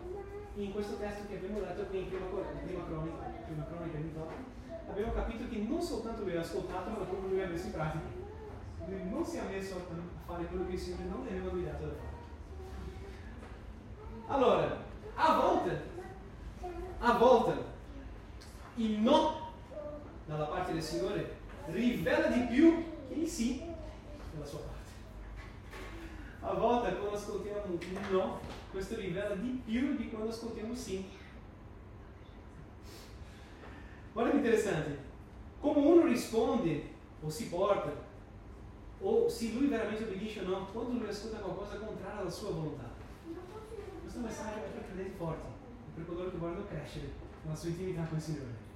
In 0.58 0.72
questo 0.72 0.96
testo 0.96 1.22
che 1.28 1.36
abbiamo 1.36 1.60
letto 1.60 1.84
qui 1.84 2.00
in 2.00 2.08
prima, 2.08 2.26
prima 2.26 2.84
cronica, 2.84 3.22
prima 3.46 3.64
cronica 3.64 3.98
28, 3.98 4.32
abbiamo 4.90 5.12
capito 5.12 5.48
che 5.48 5.58
non 5.58 5.80
soltanto 5.80 6.22
lui 6.22 6.36
ha 6.36 6.40
ascoltato, 6.40 6.90
ma 6.90 7.04
come 7.06 7.28
lui 7.28 7.40
ha 7.40 7.46
messo 7.46 7.66
in 7.66 7.72
pratica. 7.72 8.04
Lui 8.86 9.08
non 9.08 9.24
si 9.24 9.36
è 9.36 9.42
messo 9.48 9.76
a 9.76 9.80
fare 10.26 10.46
quello 10.46 10.66
che 10.66 10.72
il 10.72 10.78
Signore 10.80 11.04
non 11.04 11.24
gli 11.24 11.28
aveva 11.28 11.50
guidato 11.50 11.84
da 11.84 11.92
fare. 11.92 12.16
Allora, 14.26 14.84
a 15.14 15.36
volte 15.36 15.96
a 16.98 17.12
volte 17.12 17.52
il 18.74 18.98
no 18.98 19.52
dalla 20.26 20.46
parte 20.46 20.72
del 20.72 20.82
Signore 20.82 21.36
rivela 21.66 22.26
di 22.28 22.40
più 22.46 22.84
che 23.06 23.14
il 23.14 23.28
sì 23.28 23.62
dalla 24.32 24.44
sua 24.44 24.58
parte. 24.58 24.77
A 26.40 26.54
volte 26.54 26.96
quando 26.96 27.16
ascoltiamo 27.16 27.64
un 27.66 27.78
no, 28.10 28.40
questo 28.70 28.96
rivela 28.96 29.34
di 29.34 29.60
più 29.64 29.96
di 29.96 30.08
quando 30.08 30.30
ascoltiamo 30.30 30.70
un 30.70 30.76
sì. 30.76 31.04
Guarda 34.12 34.30
che 34.30 34.36
interessante, 34.36 34.98
come 35.60 35.78
uno 35.78 36.06
risponde 36.06 36.82
o 37.20 37.28
si 37.28 37.48
porta, 37.48 37.92
o 39.00 39.28
se 39.28 39.52
lui 39.52 39.66
veramente 39.66 40.04
obbedisce 40.04 40.40
o 40.40 40.48
no, 40.48 40.66
quando 40.72 40.98
lui 40.98 41.08
ascolta 41.08 41.38
qualcosa 41.38 41.76
contrario 41.76 42.20
alla 42.20 42.30
sua 42.30 42.50
volontà. 42.50 42.90
Questo 44.02 44.20
messaggio 44.20 44.64
è 44.64 44.68
per 44.70 44.86
credenti 44.86 45.16
forti 45.16 45.46
per 45.94 46.06
coloro 46.06 46.30
che 46.30 46.36
vogliono 46.36 46.66
crescere 46.66 47.10
nella 47.42 47.56
sua 47.56 47.68
intimità 47.68 48.04
con 48.04 48.16
il 48.16 48.22
Signore. 48.22 48.66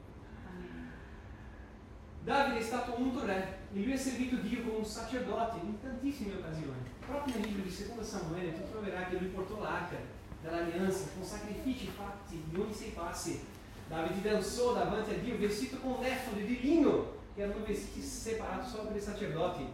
Davide 2.25 2.59
è 2.59 2.63
stato 2.63 2.95
unto 2.99 3.25
re 3.25 3.59
e 3.73 3.83
lui 3.83 3.93
ha 3.93 3.99
servito 3.99 4.37
Dio 4.37 4.63
come 4.63 4.79
un 4.79 4.85
sacerdote 4.85 5.59
in 5.65 5.81
tantissime 5.81 6.35
occasioni. 6.35 6.92
Proprio 7.13 7.37
nel 7.37 7.47
libro 7.47 7.63
di 7.63 7.93
2 7.95 8.03
Samuele 8.03 8.55
tu 8.55 8.71
troverai 8.71 9.11
che 9.11 9.19
lui 9.19 9.29
portò 9.29 9.61
l'arca 9.61 9.97
dell'alleanza 10.41 11.09
con 11.15 11.23
sacrifici 11.23 11.89
fatti 11.89 12.43
di 12.49 12.59
ogni 12.59 12.73
sei 12.73 12.89
passi. 12.89 13.45
Davide 13.87 14.31
danzò 14.31 14.73
davanti 14.73 15.11
a 15.11 15.19
Dio 15.19 15.37
vestito 15.37 15.77
con 15.77 16.01
l'efode 16.01 16.47
di 16.47 16.59
lino, 16.61 17.13
che 17.35 17.43
erano 17.43 17.63
vestiti 17.67 18.01
separati 18.01 18.67
solo 18.67 18.85
per 18.85 18.97
i 18.97 19.01
sacerdoti. 19.01 19.67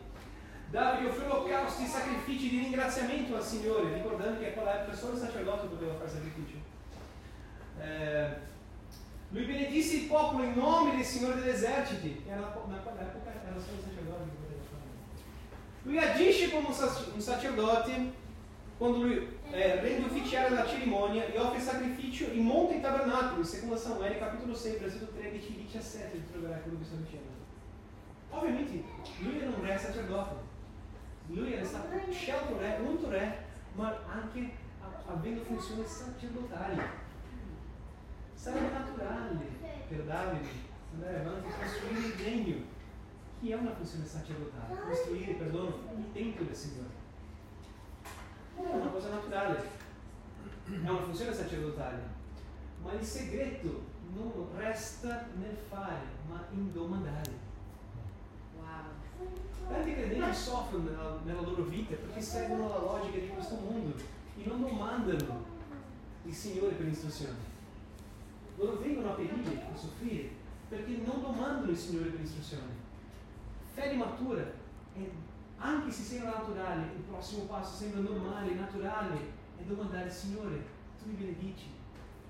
Davide 0.68 1.10
offrì 1.10 1.26
olocausti 1.26 1.84
e 1.84 1.86
sacrifici 1.86 2.48
di 2.48 2.58
ringraziamento 2.58 3.36
al 3.36 3.44
Signore, 3.44 3.94
ricordando 3.94 4.40
che 4.40 4.48
a 4.48 4.52
quell'epoca 4.54 4.96
solo 4.96 5.12
il 5.12 5.20
sacerdote 5.20 5.68
doveva 5.68 5.94
fare 5.94 6.10
sacrificio. 6.10 6.56
Eh, 7.80 8.28
lui 9.28 9.44
benedisse 9.44 9.94
il 9.94 10.06
popolo 10.08 10.42
in 10.42 10.54
nome 10.54 10.96
del 10.96 11.04
Signore 11.04 11.36
degli 11.36 11.50
eserciti, 11.50 12.20
che 12.24 12.30
era, 12.30 12.40
na 12.40 12.78
quell'epoca 12.78 13.30
era 13.30 13.60
solo 13.60 13.76
il 13.76 13.84
sacerdote 13.84 14.46
agisce 15.96 16.50
come 16.50 16.66
un 16.66 17.20
sacerdote 17.20 18.12
quando 18.76 19.02
lui 19.02 19.38
eh, 19.50 19.80
rende 19.80 20.06
ufficiale 20.06 20.54
la 20.54 20.66
cerimonia 20.66 21.24
e 21.26 21.38
offre 21.38 21.60
sacrificio 21.60 22.30
in 22.30 22.44
monte 22.44 22.76
e 22.76 22.80
tabernacolo, 22.80 23.42
secondo 23.42 23.76
Samuele 23.76 24.18
capitolo 24.18 24.54
6, 24.54 24.78
versetto 24.78 25.12
13 25.16 25.46
e 25.46 25.62
17, 25.62 26.30
troverai 26.30 26.62
quello 26.62 26.78
che 26.78 26.84
sto 26.84 26.96
dicendo. 26.96 27.28
Ovviamente 28.30 28.84
lui 29.20 29.40
era 29.40 29.48
un 29.48 29.64
re 29.64 29.78
sacerdote, 29.78 30.34
lui 31.28 31.52
era 31.54 31.64
stato 31.64 31.88
scelto 32.12 32.58
re, 32.58 32.78
unto 32.84 33.08
re, 33.08 33.46
ma 33.72 33.98
anche 34.12 34.52
avendo 35.06 35.42
funzioni 35.42 35.84
sacerdotali. 35.84 36.80
Sarebbe 38.34 38.70
naturale 38.70 39.38
per 39.88 40.02
Davide 40.04 40.48
andare 40.92 41.20
avanti 41.20 41.48
e 41.48 41.52
costruire 41.62 42.06
il 42.06 42.16
che 43.40 43.50
è 43.50 43.54
una 43.54 43.74
funzione 43.74 44.06
sacerdotale, 44.06 44.80
costruire, 44.88 45.32
perdono, 45.34 45.78
il 45.96 46.12
tempio 46.12 46.44
del 46.44 46.54
Signore. 46.54 47.06
È 48.56 48.74
una 48.74 48.90
cosa 48.90 49.10
naturale, 49.10 49.62
è 50.66 50.88
una 50.88 51.02
funzione 51.02 51.32
sacerdotale, 51.32 52.02
ma 52.82 52.92
il 52.92 53.04
segreto 53.04 53.84
non 54.14 54.48
resta 54.56 55.28
nel 55.38 55.56
fare, 55.68 56.02
ma 56.28 56.44
in 56.52 56.72
domandare. 56.72 57.46
Tanti 59.68 59.92
credenti 59.92 60.34
soffrono 60.34 60.84
nella, 60.84 61.18
nella 61.24 61.40
loro 61.42 61.64
vita 61.64 61.94
perché 61.96 62.22
seguono 62.22 62.68
la 62.68 62.78
logica 62.78 63.18
di 63.18 63.28
questo 63.28 63.56
mondo 63.56 63.96
e 63.96 64.46
non 64.46 64.60
domandano 64.62 65.44
il 66.24 66.32
Signore 66.32 66.74
per 66.74 66.86
istruzioni 66.86 67.56
loro 68.58 68.78
vengono 68.80 69.10
a 69.10 69.14
perire, 69.14 69.66
a 69.72 69.76
soffrire, 69.76 70.30
perché 70.68 71.00
non 71.04 71.22
domandano 71.22 71.70
il 71.70 71.76
Signore 71.76 72.10
per 72.10 72.20
istruzione. 72.20 72.86
Fede 73.78 73.94
matura, 73.94 74.42
è, 74.42 75.08
anche 75.58 75.92
se 75.92 76.02
sembra 76.02 76.30
naturale, 76.30 76.82
il 76.96 77.02
prossimo 77.02 77.44
passo 77.44 77.76
sembra 77.76 78.00
normale, 78.00 78.54
naturale, 78.54 79.16
è 79.56 79.62
domandare 79.62 80.10
Signore, 80.10 80.66
tu 80.98 81.08
mi 81.08 81.14
benedici. 81.14 81.66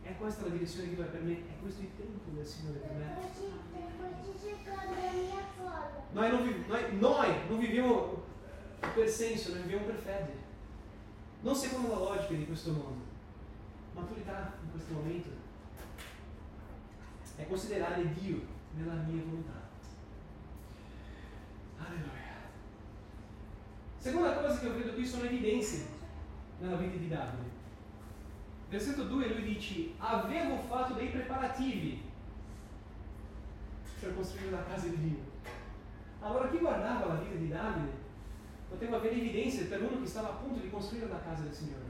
È 0.03 0.15
questa 0.19 0.43
la 0.43 0.51
direzione 0.51 0.91
che 0.91 0.97
va 0.97 1.05
per 1.05 1.23
me, 1.23 1.33
è 1.33 1.59
questo 1.63 1.81
il 1.81 1.97
tempo 1.97 2.31
del 2.35 2.45
Signore 2.45 2.81
per 2.81 2.91
me. 2.93 3.17
Noi 6.13 6.31
non, 6.31 6.43
vi, 6.43 6.65
noi, 6.67 6.99
noi 6.99 7.35
non 7.49 7.59
viviamo 7.59 8.25
per 8.81 9.09
senso, 9.09 9.53
noi 9.53 9.63
viviamo 9.63 9.87
per 9.87 9.97
fede. 9.97 10.37
Non 11.41 11.55
secondo 11.55 11.89
la 11.89 11.99
logica 11.99 12.35
di 12.35 12.45
questo 12.45 12.73
mondo. 12.73 13.05
Maturità 13.95 14.53
in 14.63 14.71
questo 14.71 14.93
momento 14.93 15.31
è 17.37 17.47
considerare 17.47 18.13
Dio 18.13 18.43
nella 18.77 18.93
mia 18.93 19.23
volontà. 19.25 19.68
Alleluia. 21.89 22.37
Seconda 23.97 24.35
cosa 24.35 24.59
che 24.59 24.67
io 24.67 24.75
vedo 24.75 24.93
qui 24.93 25.07
sono 25.07 25.25
evidenze 25.25 25.87
nella 26.61 26.77
vita 26.77 26.97
di 26.97 27.09
Davide. 27.09 27.57
Versetto 28.69 29.05
2 29.05 29.29
lui 29.29 29.55
dice, 29.55 29.93
avevo 29.97 30.59
fatto 30.59 30.93
dei 30.93 31.09
preparativi 31.09 32.03
per 33.99 34.15
costruire 34.15 34.51
la 34.51 34.65
casa 34.65 34.89
di 34.89 35.01
Dio. 35.01 35.19
Allora 36.21 36.51
chi 36.51 36.59
guardava 36.59 37.07
la 37.07 37.21
vita 37.21 37.35
di 37.35 37.49
Davide 37.49 38.07
poteva 38.69 38.97
avere 38.97 39.17
evidenze 39.17 39.65
per 39.65 39.83
uno 39.83 40.01
che 40.01 40.07
stava 40.07 40.29
a 40.29 40.33
punto 40.33 40.61
di 40.61 40.71
costruire 40.71 41.09
la 41.09 41.23
casa 41.23 41.45
del 41.45 41.55
Signore. 41.55 41.87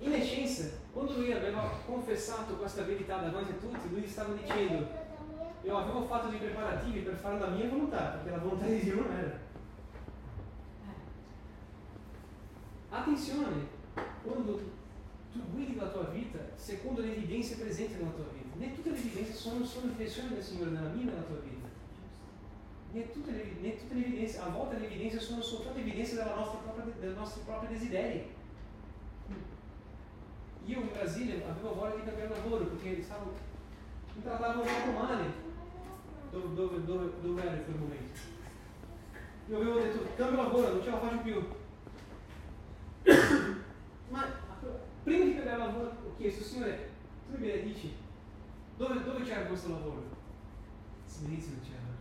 In 0.00 0.12
essenza, 0.12 0.70
quando 0.98 1.14
lui 1.14 1.32
aveva 1.32 1.70
confessato 1.86 2.56
questa 2.56 2.82
verità 2.82 3.18
davanti 3.18 3.52
a 3.52 3.54
tutti, 3.54 3.88
lui 3.88 4.04
stava 4.04 4.34
dicendo, 4.34 4.84
io 5.62 5.76
avevo 5.76 6.04
fatto 6.06 6.26
dei 6.26 6.40
preparativi 6.40 7.00
per 7.02 7.14
fare 7.14 7.38
la 7.38 7.46
mia 7.46 7.68
volontà, 7.68 7.98
perché 7.98 8.30
la 8.30 8.42
volontà 8.42 8.66
di 8.66 8.80
Dio 8.80 8.94
non 8.96 9.12
era. 9.12 9.46
attenzione, 12.90 13.66
quando 14.24 14.60
tu 15.30 15.40
guidi 15.52 15.76
la 15.76 15.88
tua 15.88 16.04
vita 16.04 16.38
secondo 16.56 17.02
le 17.02 17.14
evidenze 17.14 17.58
presenti 17.58 17.94
nella 17.94 18.10
tua 18.10 18.24
vita. 18.32 18.56
Né 18.56 18.74
tutte 18.74 18.90
le 18.90 18.96
evidenze 18.96 19.32
sono, 19.34 19.64
sono 19.64 19.86
impressioni 19.90 20.30
del 20.30 20.42
Signore 20.42 20.70
nella 20.70 20.88
mia 20.88 21.02
e 21.02 21.04
nella 21.04 21.22
tua 21.22 21.36
vita. 21.36 21.68
Né 22.90 23.12
tutte, 23.12 23.30
le, 23.30 23.54
né 23.60 23.76
tutte 23.76 23.94
le 23.94 24.04
evidenze, 24.04 24.40
a 24.40 24.48
volte 24.48 24.78
le 24.78 24.86
evidenze 24.86 25.20
sono 25.20 25.42
soltanto 25.42 25.78
evidenze 25.78 26.16
della 26.16 26.34
nostra 26.34 26.58
propria, 26.58 26.92
del 26.98 27.14
nostro 27.14 27.42
proprio 27.42 27.70
desiderio. 27.70 28.36
Io 30.68 30.80
in 30.80 30.90
Brasile 30.92 31.42
avevo 31.48 31.72
voglia 31.72 31.94
di 31.94 32.04
cambiare 32.04 32.28
lavoro 32.28 32.66
perché 32.66 33.02
stavo, 33.02 33.32
mi 34.14 34.22
trattavo 34.22 34.62
molto 34.62 34.90
male 34.90 35.24
dove, 36.30 36.54
dove, 36.54 36.84
dove, 36.84 37.10
dove 37.22 37.42
ero 37.42 37.56
in 37.56 37.64
quel 37.64 37.76
momento. 37.78 38.20
Io 39.48 39.56
avevo 39.56 39.78
detto 39.80 40.06
cambio 40.14 40.42
lavoro, 40.42 40.68
non 40.68 40.82
ce 40.82 40.90
la 40.90 40.98
faccio 40.98 41.18
più. 41.22 41.48
Ma 44.10 44.26
prima 45.04 45.24
di 45.24 45.34
cambiare 45.36 45.58
lavoro 45.58 45.86
ho 46.04 46.16
chiesto, 46.18 46.44
Signore, 46.44 46.90
tu 47.24 47.38
mi 47.38 47.46
benedici, 47.46 47.94
dove, 48.76 49.02
dove 49.02 49.24
c'era 49.24 49.46
questo 49.46 49.70
lavoro? 49.70 50.04
Silenzio 51.06 51.52
non 51.52 51.60
c'era. 51.62 51.96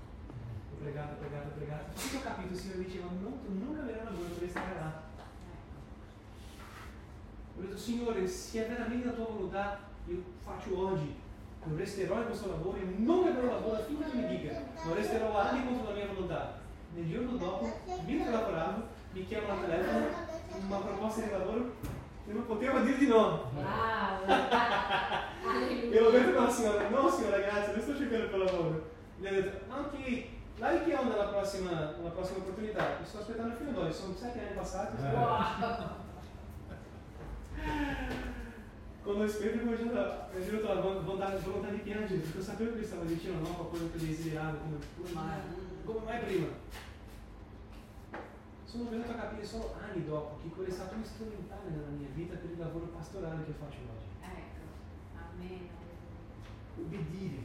Ho 0.74 0.76
pregato, 0.84 1.16
pregato, 1.16 1.48
pregato. 1.56 1.98
Finché 1.98 2.18
ho 2.18 2.30
capito, 2.30 2.54
il 2.54 2.60
Signore 2.60 2.84
diceva, 2.84 3.06
non, 3.06 3.40
tu 3.46 3.64
non 3.64 3.76
cambierai 3.78 4.04
lavoro, 4.04 4.28
devi 4.38 4.50
stare 4.50 4.74
là. 4.74 5.07
Ho 7.58 7.62
detto, 7.62 7.78
Signore, 7.78 8.28
se 8.28 8.66
è 8.66 8.70
veramente 8.70 9.08
la 9.08 9.14
tua 9.14 9.26
volontà, 9.26 9.80
io 10.06 10.22
faccio 10.46 10.78
oggi. 10.78 11.16
Io 11.68 11.76
resterò 11.76 12.20
in 12.20 12.26
questo 12.28 12.50
lavoro 12.50 12.78
e 12.78 12.84
non 12.98 13.24
cambierò 13.24 13.52
lavoro 13.52 13.82
finché 13.82 14.10
tu 14.10 14.18
mi 14.18 14.28
dica. 14.28 14.62
Non 14.86 14.94
resterò 14.94 15.36
anni 15.38 15.66
contro 15.66 15.90
la 15.90 15.96
mia 15.96 16.06
volontà. 16.06 16.60
Nel 16.94 17.10
giorno 17.10 17.32
dopo, 17.38 17.80
mentre 18.06 18.32
lavoravo, 18.32 18.84
mi 19.12 19.26
chiamano 19.26 19.54
al 19.54 19.66
telefono, 19.66 20.06
una 20.68 20.78
proposta 20.78 21.22
di 21.22 21.32
lavoro 21.32 21.72
e 22.28 22.34
non 22.34 22.46
potevo 22.46 22.80
dire 22.80 22.98
di 23.00 23.08
no. 23.08 23.52
E 25.92 26.00
ho 26.00 26.12
detto 26.12 26.34
con 26.34 26.44
la 26.44 26.50
signora, 26.52 26.90
no 26.90 27.10
signora 27.10 27.38
grazie, 27.40 27.74
non 27.74 27.82
sto 27.82 27.98
cercando 27.98 28.28
per 28.28 28.38
lavoro. 28.38 28.90
Gli 29.18 29.26
ho 29.26 29.32
detto, 29.32 29.74
anche 29.74 30.30
lei 30.58 30.84
che 30.84 30.96
ho 30.96 31.04
nella 31.04 31.26
prossima, 31.26 31.72
nella 31.98 32.10
prossima 32.10 32.38
opportunità, 32.38 32.98
mi 33.00 33.06
sto 33.06 33.18
aspettando 33.18 33.56
fino 33.56 33.70
ad 33.72 33.78
oggi, 33.78 33.94
sono 33.94 34.14
sette 34.16 34.40
anni 34.40 34.56
passati. 34.56 35.02
Wow. 35.02 36.06
Quando 39.08 39.24
ho 39.24 39.28
spento 39.28 39.64
come 39.64 39.78
già 39.78 40.30
ho 40.34 40.44
girato 40.44 40.68
la 40.68 40.82
volontà, 40.82 41.38
volontà 41.38 41.70
di 41.70 41.80
piangere, 41.80 42.20
perché 42.20 42.42
sapevo 42.42 42.76
che 42.76 42.84
stava 42.84 43.04
vicino 43.04 43.40
no, 43.40 43.62
a 43.62 43.66
quello 43.70 43.90
che 43.92 44.00
desideravo, 44.00 44.58
come, 44.58 44.78
come 44.98 45.12
mai, 45.14 45.40
come 45.86 46.00
mai 46.04 46.20
prima. 46.26 46.48
Sono 48.66 48.90
venuto 48.90 49.12
a 49.12 49.16
capire 49.16 49.46
solo 49.46 49.74
anni 49.80 50.04
dopo 50.06 50.40
che 50.44 50.50
quello 50.50 50.70
è 50.70 50.74
stato 50.74 50.96
un 50.96 51.06
strumentale 51.06 51.70
nella 51.70 51.88
mia 51.88 52.10
vita 52.14 52.36
per 52.36 52.52
il 52.52 52.60
lavoro 52.60 52.88
pastorale 52.88 53.46
che 53.46 53.54
faccio 53.54 53.80
oggi. 53.88 54.12
Ecco, 54.22 54.66
amen. 55.16 55.70
Obbedire, 56.78 57.42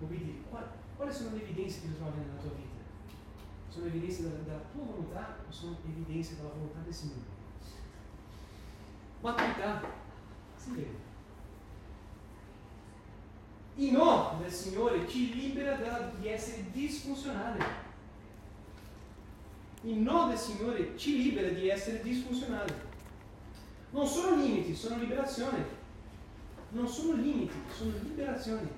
obbedire. 0.00 0.38
Qual, 0.48 0.64
quali 0.96 1.12
sono 1.12 1.36
le 1.36 1.42
evidenze 1.42 1.82
che 1.82 1.88
tu 1.88 1.96
trovi 1.96 2.20
nella 2.20 2.40
tua 2.40 2.52
vita? 2.56 2.82
Sono 3.68 3.84
evidenze 3.84 4.22
della, 4.22 4.42
della 4.42 4.64
tua 4.72 4.82
volontà 4.82 5.36
o 5.46 5.52
sono 5.52 5.76
evidenze 5.84 6.36
della 6.36 6.48
volontà 6.48 6.78
del 6.80 6.94
Signore? 6.94 7.35
Maturità, 9.26 9.82
si 10.54 10.70
vede. 10.70 11.04
Il 13.74 13.90
no 13.90 14.38
del 14.40 14.52
Signore 14.52 15.08
ci 15.08 15.34
libera 15.34 15.74
da, 15.74 16.12
di 16.16 16.28
essere 16.28 16.70
disfunzionale. 16.70 17.64
Il 19.82 19.96
no 19.96 20.28
del 20.28 20.38
Signore 20.38 20.96
ci 20.96 21.24
libera 21.24 21.48
di 21.48 21.68
essere 21.68 22.02
disfunzionali. 22.02 22.72
Non 23.90 24.06
sono 24.06 24.36
limiti, 24.36 24.76
sono 24.76 24.96
liberazione. 24.96 25.64
Non 26.68 26.86
sono 26.86 27.14
limiti, 27.14 27.54
sono 27.76 27.94
liberazioni. 28.00 28.68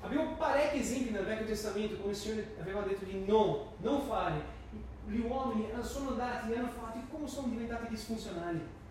Abbiamo 0.00 0.36
parecchi 0.36 0.78
esempi 0.78 1.10
nel 1.10 1.26
Vecchio 1.26 1.48
Testamento 1.48 1.98
come 1.98 2.12
il 2.12 2.16
Signore 2.16 2.56
aveva 2.58 2.80
detto 2.80 3.04
di 3.04 3.22
no, 3.26 3.74
non 3.80 4.06
fare. 4.06 4.42
Gli 5.06 5.18
uomini 5.18 5.68
sono 5.82 6.12
andati 6.12 6.50
e 6.50 6.56
hanno 6.56 6.70
fatto 6.70 6.98
come 7.10 7.28
sono 7.28 7.48
diventati 7.48 7.88
disfunzionali. 7.88 8.82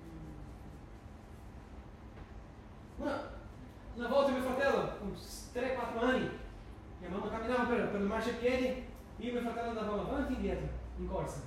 Una, 3.04 4.08
volta 4.08 4.32
mio 4.32 4.42
fratello, 4.42 4.98
con 4.98 5.12
3-4 5.12 6.04
anni, 6.04 6.30
mia 7.00 7.10
mamma 7.10 7.30
camminava 7.30 7.64
per, 7.66 7.90
per 7.90 8.00
il 8.00 8.08
marciapiede, 8.08 8.86
io 9.18 9.30
e 9.30 9.32
mio 9.32 9.42
fratello 9.42 9.70
andavamo 9.70 10.02
avanti 10.10 10.32
e 10.32 10.36
indietro, 10.38 10.68
in 10.98 11.08
corsa. 11.10 11.42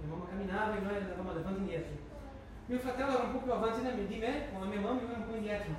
Mia 0.00 0.08
mamma 0.08 0.26
camminava 0.28 0.76
e 0.76 0.80
noi 0.80 0.96
andavamo 0.96 1.30
avanti 1.30 1.52
e 1.52 1.58
indietro. 1.58 1.94
Mio 2.66 2.78
fratello 2.80 3.14
era 3.14 3.22
un 3.22 3.32
po' 3.32 3.38
più 3.38 3.52
avanti 3.52 4.06
di 4.06 4.18
me, 4.18 4.48
con 4.50 4.60
la 4.62 4.66
mia 4.66 4.80
mamma 4.80 5.00
ero 5.00 5.14
un 5.14 5.26
po' 5.26 5.36
indietro. 5.36 5.72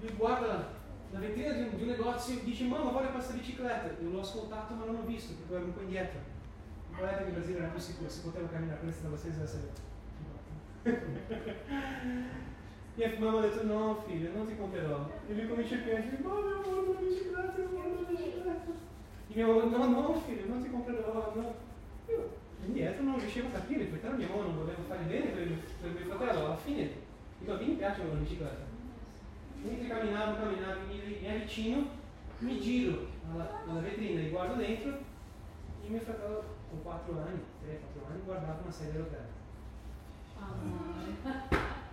Lui 0.00 0.12
guarda 0.12 0.68
la 1.10 1.18
vetrina 1.18 1.52
di 1.52 1.62
un, 1.62 1.76
di 1.76 1.82
un 1.82 1.88
negozio 1.88 2.38
e 2.38 2.44
dice 2.44 2.64
mamma 2.64 2.90
voglio 2.90 3.12
questa 3.12 3.32
bicicletta. 3.32 4.02
Io 4.02 4.10
l'ho 4.10 4.20
ascoltato 4.20 4.74
ma 4.74 4.84
non 4.84 4.96
l'ho 4.96 5.04
visto 5.04 5.32
perché 5.32 5.54
ero 5.54 5.64
un 5.64 5.72
po' 5.72 5.80
indietro. 5.80 6.20
Guardate 6.94 7.22
che 7.22 7.28
in 7.30 7.34
Brasile 7.34 7.58
era 7.58 7.68
più 7.68 7.80
sicuro, 7.80 8.10
si 8.10 8.20
poteva 8.20 8.48
camminare 8.48 8.80
per 8.80 8.92
strada 8.92 9.16
senza 9.16 9.42
essere... 9.42 9.72
E 12.96 13.18
mamma 13.18 13.38
ha 13.38 13.40
detto 13.40 13.64
no 13.64 14.04
figlio, 14.06 14.30
non 14.32 14.46
ti 14.46 14.56
comprerò. 14.56 15.10
E 15.26 15.34
lui 15.34 15.48
comincia 15.48 15.74
a 15.74 15.78
piangere, 15.78 16.18
no, 16.22 16.38
io 16.38 16.62
voglio 16.62 16.92
la 16.92 17.00
bicicletta, 17.00 17.60
io 17.60 17.68
voglio 17.70 18.00
la 18.00 18.08
bicicletta. 18.08 18.70
E 19.28 19.34
mia 19.34 19.46
mamma, 19.46 19.86
no, 19.86 20.00
no 20.00 20.20
figlio, 20.20 20.46
non 20.46 20.62
ti 20.62 20.70
comprerò, 20.70 21.32
no. 21.34 21.54
Io 22.06 22.30
indietro 22.64 23.02
non 23.02 23.18
riuscivo 23.18 23.48
a 23.48 23.58
capire, 23.58 23.84
perché 23.84 24.08
mia 24.10 24.28
mamma 24.28 24.42
non 24.42 24.58
voleva 24.58 24.82
fare 24.86 25.02
bene 25.04 25.26
per, 25.26 25.48
per 25.80 25.90
mio 25.90 26.14
fratello, 26.14 26.46
alla 26.46 26.56
fine 26.56 26.82
i 27.40 27.44
bambini 27.44 27.74
piacciono 27.74 28.12
la 28.12 28.18
bicicletta. 28.20 28.64
Mentre 29.62 29.88
camminavo, 29.88 30.36
camminavo, 30.36 30.80
mi, 30.86 31.18
mi 31.20 31.28
avvicino, 31.28 31.88
mi 32.38 32.60
giro 32.60 33.06
alla, 33.32 33.50
alla 33.66 33.80
vetrina 33.80 34.20
e 34.20 34.28
guardo 34.28 34.54
dentro 34.54 34.90
e 35.84 35.88
mio 35.88 36.00
fratello 36.00 36.44
con 36.70 36.82
4 36.82 37.12
anni, 37.18 37.42
3-4 37.66 38.06
anni, 38.08 38.20
guardava 38.24 38.60
una 38.62 38.70
sedia 38.70 39.00
a 39.00 39.02
rotelle. 39.02 39.42
Amore. 40.38 41.82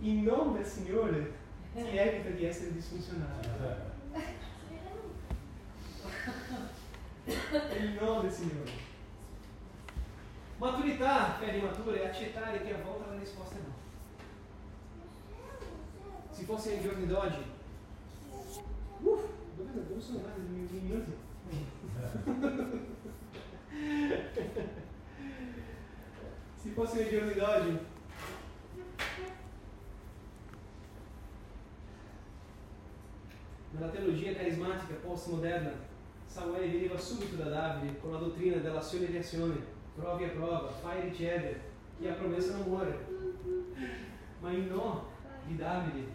Il 0.00 0.18
nome 0.18 0.58
del 0.58 0.66
Signore 0.66 1.32
ti 1.72 1.96
evita 1.96 2.30
di 2.30 2.44
essere 2.44 2.72
disfunzionale. 2.72 3.92
Il 7.24 7.98
nome 8.00 8.22
del 8.22 8.32
Signore. 8.32 8.70
Maturità 10.58 11.36
per 11.38 11.54
i 11.54 11.60
maturi 11.60 11.98
è 11.98 12.06
accettare 12.06 12.62
che 12.62 12.74
a 12.74 12.82
volte 12.82 13.10
la 13.10 13.18
risposta 13.18 13.54
è 13.54 13.58
no. 13.58 13.74
Se 16.30 16.42
fosse 16.42 16.82
giorni 16.82 17.06
d'oggi, 17.06 17.44
uff, 19.00 19.24
dove, 19.56 19.86
dove 19.88 20.00
sono 20.00 20.18
andati 20.18 20.40
i 20.40 20.44
miei 20.48 20.68
minuti? 20.82 21.12
Se 26.60 26.70
fosse 26.70 27.02
ai 27.02 27.10
giorni 27.10 27.34
carismatica 34.34 34.94
postmoderna, 34.94 35.72
Samuele 36.26 36.68
veniva 36.68 36.98
subito 36.98 37.36
da 37.36 37.48
Davide 37.48 37.98
con 38.00 38.12
la 38.12 38.18
dottrina 38.18 38.56
dell'azione 38.56 39.06
e 39.06 39.10
reazione, 39.12 39.56
provi 39.94 40.24
a 40.24 40.28
prova, 40.28 40.68
fai 40.68 41.00
e 41.00 41.04
riceve, 41.10 41.60
chi 41.98 42.08
ha 42.08 42.14
promesso 42.14 42.52
non 42.52 42.66
muore. 42.66 43.06
Ma 44.40 44.50
il 44.50 44.64
no 44.64 45.08
di 45.46 45.56
Davide 45.56 46.06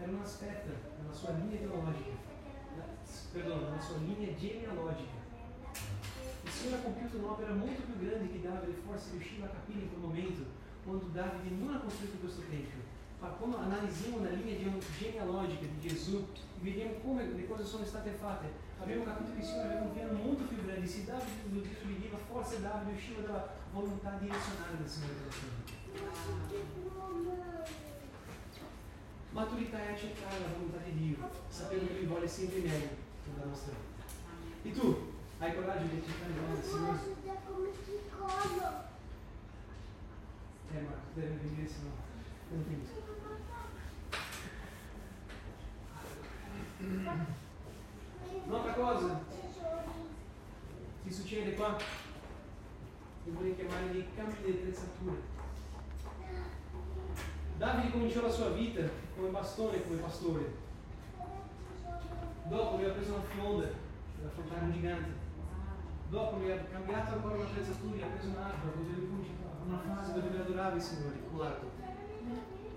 era 0.00 0.10
un 0.10 0.20
aspetto 0.22 0.70
nella 0.98 1.12
sua 1.12 1.32
linea 1.32 1.58
teologica, 1.58 2.16
perdono, 3.32 3.68
nella 3.68 3.80
sua 3.80 3.96
linea 3.98 4.34
genealogica. 4.34 5.20
Il 6.44 6.50
Signore 6.50 6.80
ha 6.80 6.82
compiuto 6.82 7.16
un'opera 7.18 7.52
molto 7.52 7.82
più 7.82 8.06
grande 8.06 8.32
che 8.32 8.40
Davide 8.40 8.80
forse 8.86 9.10
riusciva 9.12 9.46
a 9.46 9.50
capire 9.50 9.80
in 9.80 9.88
quel 9.90 10.00
momento, 10.00 10.42
quando 10.84 11.04
Davide 11.12 11.54
non 11.54 11.74
ha 11.74 11.78
costruito 11.78 12.16
questo 12.18 12.40
tempio. 12.48 12.80
Ma 13.20 13.28
quando 13.28 13.58
analizziamo 13.58 14.24
la 14.24 14.30
linea 14.30 14.58
genealogica 14.98 15.66
di 15.66 15.88
Gesù 15.88 16.26
e 16.34 16.51
vediamo 16.62 16.94
come 17.02 17.26
le 17.26 17.46
cose 17.46 17.64
sono 17.64 17.84
state 17.84 18.10
fatte, 18.12 18.46
abbiamo 18.78 19.02
capito 19.04 19.32
che 19.32 19.40
il 19.40 19.44
Signore 19.44 19.68
aveva 19.68 19.82
un 19.82 19.92
piano 19.92 20.12
molto 20.12 20.44
più 20.44 20.64
grande. 20.64 20.86
Se 20.86 21.04
Davide 21.04 21.42
lo 21.50 21.60
divideva, 21.60 22.16
forse 22.16 22.62
Davide 22.62 22.92
usciva 22.92 23.20
dalla 23.22 23.48
volontà 23.72 24.16
direzionale 24.18 24.76
del 24.78 24.88
Signore 24.88 25.14
della 25.18 25.32
sua 25.32 25.48
vita. 25.58 25.80
Maturità 29.32 29.78
è 29.78 29.92
accettare 29.92 30.40
la 30.40 30.52
volontà 30.54 30.78
di 30.84 30.94
Dio, 30.94 31.30
sapendo 31.48 31.86
che 31.86 31.94
Lui 31.94 32.06
vuole 32.06 32.28
sempre 32.28 32.60
meglio 32.60 32.88
nella 33.24 33.46
nostra 33.46 33.72
vita. 33.72 34.04
E 34.62 34.70
tu, 34.72 35.12
hai 35.38 35.54
coraggio 35.54 35.86
di 35.86 35.98
accettare 35.98 36.32
la 36.34 36.40
volontà 36.42 36.60
del 36.60 36.70
Signore? 36.70 37.20
Eh, 40.74 40.80
Marco, 40.80 41.06
devi 41.14 41.36
venire, 41.42 41.68
se 41.68 41.78
no 41.82 41.90
non 42.50 42.64
finisco. 42.68 43.21
Un'altra 48.44 48.72
cosa 48.72 49.20
che 51.04 51.12
succede 51.12 51.54
qua, 51.54 51.76
io 53.24 53.32
vorrei 53.32 53.54
chiamare 53.54 53.92
dei 53.92 54.06
cambi 54.16 54.42
di 54.44 54.50
attrezzatura. 54.50 55.14
Davide 57.56 57.90
cominciò 57.90 58.22
la 58.22 58.30
sua 58.30 58.48
vita 58.50 58.82
come 59.14 59.28
bastone 59.28 59.82
come 59.86 60.00
pastore. 60.00 60.60
Dopo 62.48 62.74
aveva 62.74 62.92
preso 62.94 63.14
una 63.14 63.22
fionda 63.22 63.66
per 63.66 64.26
affrontare 64.26 64.64
un 64.64 64.72
gigante. 64.72 65.10
Dopo 66.08 66.36
aveva 66.36 66.62
cambiato 66.70 67.12
ancora 67.12 67.34
un'attrezzatura, 67.36 68.04
ha 68.04 68.08
preso 68.08 68.28
un'arpa, 68.28 68.66
dove 68.74 69.06
una 69.64 69.78
fase 69.78 70.12
dove 70.12 70.38
adorava 70.38 70.74
il 70.74 70.82
Signore 70.82 71.22
con 71.30 71.38
l'arco. 71.38 71.70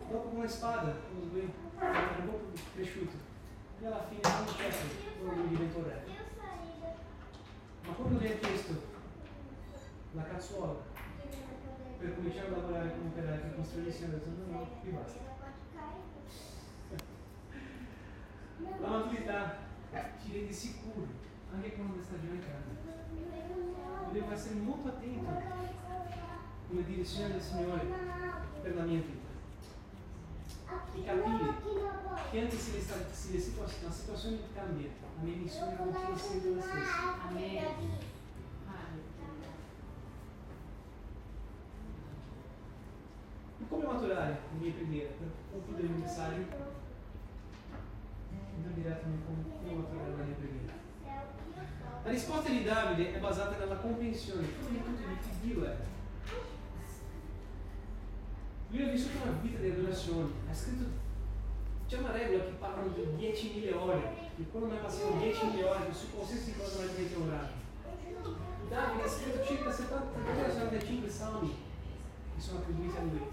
Dopo 0.09 0.29
con 0.29 0.37
una 0.37 0.47
spada, 0.47 0.93
lui 1.31 1.51
era 1.79 1.99
un 2.19 2.29
po' 2.29 2.39
cresciuto. 2.75 3.33
E 3.85 3.87
alla 3.87 4.01
fine, 4.09 4.19
non 4.23 4.47
certo, 4.47 4.87
quando 5.21 5.41
lui 5.41 5.49
diventò 5.49 5.83
re. 5.83 6.05
Ma 7.85 7.93
quando 7.93 8.17
ha 8.17 8.21
chiesto 8.21 8.73
la 10.13 10.23
cazzuola 10.23 10.73
per 11.99 12.15
cominciare 12.15 12.47
a 12.47 12.49
lavorare 12.49 12.89
come 12.89 13.09
operaio 13.09 13.41
per 13.41 13.55
costruire 13.55 13.89
il 13.89 13.93
Signore, 13.93 14.21
no, 14.25 14.57
no, 14.57 14.67
qui 14.81 14.89
basta. 14.89 15.19
La 18.79 18.87
maturità 18.87 19.57
ci 20.19 20.33
rende 20.33 20.51
sicuri 20.51 21.13
anche 21.53 21.75
quando 21.75 22.01
stagioni 22.01 22.39
cambiano. 22.39 24.11
Devo 24.11 24.31
essere 24.31 24.55
molto 24.55 24.87
attento 24.87 25.29
come 26.69 26.83
direzione 26.85 27.33
del 27.33 27.41
Signore 27.41 27.85
per 28.63 28.75
la 28.77 28.83
mia 28.83 28.99
vita. 28.99 29.24
E 30.95 31.03
capire 31.03 31.53
che 32.31 32.39
anche 32.39 32.57
se, 32.57 32.71
le, 32.71 32.81
se 32.81 33.31
le 33.31 33.39
situa- 33.39 33.65
la 33.83 33.91
situazione 33.91 34.37
cambia, 34.53 34.87
la 35.17 35.23
mia 35.23 35.35
missione 35.35 35.75
continua 35.75 36.17
sempre 36.17 36.55
la 36.55 36.61
stessa. 36.61 37.13
E 43.57 43.67
come 43.69 43.85
maturare 43.85 44.39
le 44.51 44.59
mie 44.59 44.71
preghiere 44.71 45.15
per 45.19 45.27
concludere 45.51 45.87
il 45.87 45.93
messaggio? 45.93 46.73
Andrò 48.55 48.71
direttamente 48.73 49.25
come, 49.25 49.75
maturare 49.75 50.09
la 50.17 50.23
mia 50.23 50.35
preghiera. 50.35 50.73
La 52.03 52.09
risposta 52.11 52.49
di 52.49 52.63
Davide 52.63 53.13
è 53.13 53.19
basata 53.19 53.57
nella 53.57 53.77
comprensione 53.77 54.47
prima 54.47 54.69
di 54.69 54.83
tutto 54.83 55.07
di 55.07 55.17
chi 55.19 55.47
Dio 55.47 55.65
è. 55.65 55.75
Lui 58.75 58.83
ha 58.83 58.91
vissuto 58.91 59.23
una 59.23 59.37
vita 59.41 59.59
di 59.59 59.69
adorazione, 59.69 60.31
ha 60.49 60.53
scritto, 60.53 60.83
c'è 61.87 61.97
una 61.99 62.11
regola 62.11 62.43
che 62.43 62.51
parlano 62.59 62.91
di 62.91 63.25
10.000 63.25 63.73
ore, 63.73 64.01
che 64.35 64.43
quando 64.51 64.67
noi 64.67 64.79
passiamo 64.79 65.15
10.000 65.15 65.63
ore 65.63 65.93
su 65.93 66.11
qualsiasi 66.13 66.57
cosa 66.57 66.83
noi 66.83 66.93
dobbiamo 66.93 67.23
orare. 67.23 67.53
Davide 68.67 69.03
ha 69.03 69.07
scritto 69.07 69.45
circa 69.45 69.71
70, 69.71 70.51
75 70.51 71.09
salmi 71.09 71.55
che 72.35 72.41
sono 72.41 72.59
attribuiti 72.59 72.97
a 72.97 73.01
lui. 73.03 73.15
Il 73.15 73.31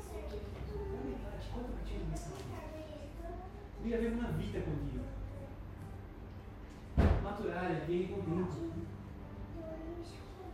50% 1.42 2.06
di 2.08 2.16
salmi. 2.16 2.42
Lui 3.82 3.94
aveva 3.94 4.14
una 4.14 4.30
vita 4.36 4.60
con 4.60 4.90
Dio. 4.92 5.02
Maturare 7.20 7.80
avviene 7.80 8.10
con 8.12 8.24
tempo. 8.24 8.56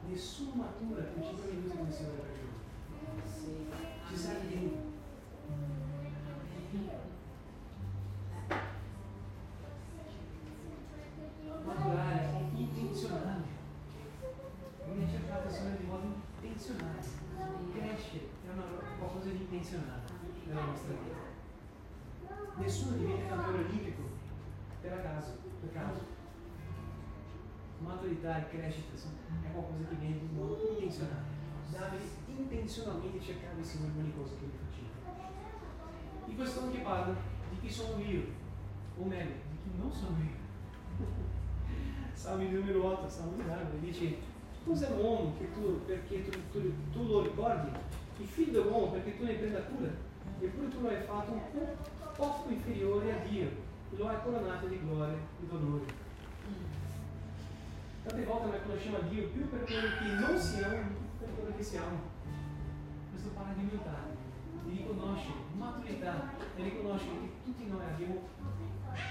Nessuno 0.09 0.53
matura 0.55 1.03
con 1.13 1.23
5 1.23 1.51
minuti 1.51 1.77
come 1.77 1.93
Signore 1.93 2.17
per 2.17 2.48
tempo. 4.49 4.87
Maturare 11.65 12.21
è 12.21 12.43
intenzionale. 12.55 13.43
Viene 14.87 15.11
cercato 15.11 15.51
Signore 15.51 15.77
di 15.79 15.87
modo 15.87 16.07
intenzionale. 16.41 17.01
Cresce 17.73 18.19
è 18.47 18.53
una 18.53 18.63
qualcosa 18.99 19.29
di 19.31 19.37
intenzionale 19.37 20.03
nella 20.47 20.65
nostra 20.65 20.93
vita. 20.95 21.27
Nessuno 22.57 22.97
diventa 22.97 23.37
campione 23.37 23.65
olimpico 23.65 24.03
per 24.81 25.03
caso, 25.03 25.37
per 25.61 25.73
caso. 25.73 26.17
Maturità 27.81 28.39
e 28.39 28.49
crescita 28.49 28.97
sono- 28.97 29.15
è 29.43 29.53
qualcosa 29.53 29.89
che 29.89 29.95
viene 29.97 30.17
in 30.17 30.35
modo 30.35 30.71
intenzionale. 30.73 31.37
Davide 31.71 32.18
intenzionalmente 32.51 33.21
cercava 33.21 33.59
il 33.59 33.65
Signore 33.65 33.93
in 33.93 34.01
ogni 34.01 34.13
cosa 34.17 34.33
che 34.35 34.47
lui 34.47 34.59
faceva. 34.65 34.89
E 36.27 36.35
questo 36.35 36.61
anche 36.63 36.79
parla 36.79 37.15
di 37.51 37.59
chi 37.61 37.71
sono 37.71 38.03
io, 38.03 38.23
o 38.97 39.05
meglio, 39.05 39.35
di 39.51 39.59
chi 39.63 39.71
non 39.77 39.93
sono 39.93 40.17
io. 40.19 40.37
Salmo 42.13 42.49
numero 42.49 42.85
8, 42.85 43.09
Salmo 43.09 43.37
Davide, 43.37 43.81
dice, 43.81 44.17
cos'è 44.65 44.91
l'uomo 44.97 45.35
che 45.39 45.53
tu, 45.53 45.85
perché 45.85 46.29
tu, 46.29 46.39
tu- 46.51 46.73
tu 46.93 47.07
lo 47.07 47.23
ricordi? 47.23 47.71
Il 48.19 48.27
figlio 48.27 48.63
dell'uomo 48.63 48.91
perché 48.91 49.17
tu 49.17 49.25
ne 49.25 49.35
prenda 49.35 49.61
cura? 49.63 49.91
Eppure 50.41 50.69
tu 50.69 50.81
lo 50.81 50.89
hai 50.89 51.03
fatto 51.03 51.33
un 51.33 51.41
po' 51.53 51.77
poco 52.17 52.51
inferiore 52.51 53.13
a 53.13 53.25
Dio, 53.25 53.47
e 53.47 53.97
lo 53.97 54.09
hai 54.09 54.17
coronato 54.23 54.67
di 54.67 54.81
gloria 54.81 55.15
e 55.15 55.47
d'onore. 55.47 56.07
Tante 58.03 58.25
volte 58.25 58.49
noi 58.49 58.63
conosciamo 58.67 58.99
Dio 59.11 59.29
più 59.29 59.49
per 59.49 59.65
quello 59.65 59.89
che 59.99 60.27
non 60.27 60.39
siamo, 60.39 60.77
per 61.19 61.29
quello 61.35 61.57
che 61.57 61.63
siamo. 61.63 62.17
Questo 63.19 63.35
parla 63.37 63.53
di 63.55 63.63
umiltà, 63.65 63.97
di 64.63 64.77
riconoscere, 64.77 65.35
maturità 65.57 66.31
e 66.55 66.63
riconoscere 66.63 67.19
che 67.19 67.31
tutti 67.43 67.67
noi 67.67 67.83
abbiamo 67.85 68.29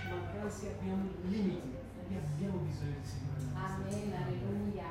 mancanze, 0.09 0.77
abbiamo 0.79 1.09
limiti 1.23 1.73
e 2.09 2.15
abbiamo 2.15 2.59
bisogno 2.59 2.91
del 2.93 3.03
Signore. 3.03 3.43
Amém. 3.53 4.13
Aleluia. 4.15 4.85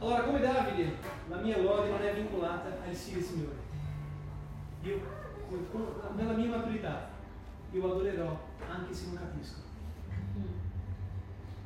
Allora, 0.00 0.22
come 0.24 0.40
Davide, 0.40 0.96
la 1.28 1.36
mia 1.38 1.62
lode 1.62 1.88
non 1.88 2.02
è 2.02 2.14
vincolata 2.14 2.68
al 2.86 2.94
sì 2.94 3.14
del 3.14 3.22
Signore. 3.22 3.56
Io, 4.82 5.00
con- 5.48 5.66
con- 5.72 6.14
nella 6.14 6.34
mia 6.34 6.50
maturità, 6.50 7.08
io 7.72 7.90
adorerò 7.90 8.38
anche 8.68 8.92
se 8.92 9.06
non 9.06 9.14
capisco. 9.14 9.63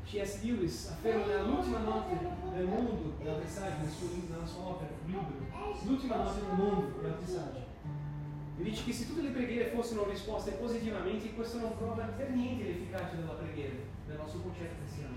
C.S. 0.08 0.42
Lewis 0.42 0.88
afferma 0.88 1.26
nell'ultima 1.26 1.80
notte 1.80 2.16
del 2.54 2.64
mondo 2.64 3.12
della 3.18 3.36
messaggio, 3.36 3.82
nel 3.82 3.90
suo, 3.90 4.08
nella 4.30 4.46
sua 4.46 4.62
opera, 4.68 4.88
libro, 5.04 5.36
l'ultima 5.84 6.16
notte 6.16 6.40
del 6.40 6.54
mondo 6.56 6.98
della 6.98 7.16
messaggio. 7.20 7.66
E 8.58 8.62
dice 8.62 8.84
che 8.84 8.92
se 8.94 9.06
tutte 9.06 9.20
le 9.20 9.28
preghiere 9.28 9.70
fossero 9.70 10.08
risposte 10.08 10.52
positivamente, 10.52 11.34
questo 11.34 11.58
non 11.58 11.76
prova 11.76 12.02
per 12.04 12.30
niente 12.30 12.64
l'efficacia 12.64 13.16
della 13.16 13.34
preghiera, 13.34 13.74
nel 14.06 14.16
nostro 14.16 14.40
concetto 14.40 14.76
cristiano. 14.80 15.16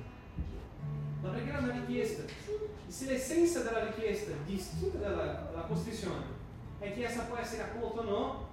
La 1.23 1.29
preghiera 1.29 1.59
è 1.59 1.63
una 1.63 1.71
richiesta. 1.71 2.23
E 2.23 2.91
se 2.91 3.05
l'essenza 3.05 3.61
della 3.63 3.85
richiesta 3.85 4.31
di 4.45 4.61
tutta 4.77 4.97
della, 4.97 5.47
della 5.49 5.65
costrizione 5.69 6.39
è 6.79 6.93
che 6.93 7.05
essa 7.05 7.23
può 7.23 7.37
essere 7.37 7.63
accolta 7.63 8.01
o 8.01 8.03
no, 8.03 8.49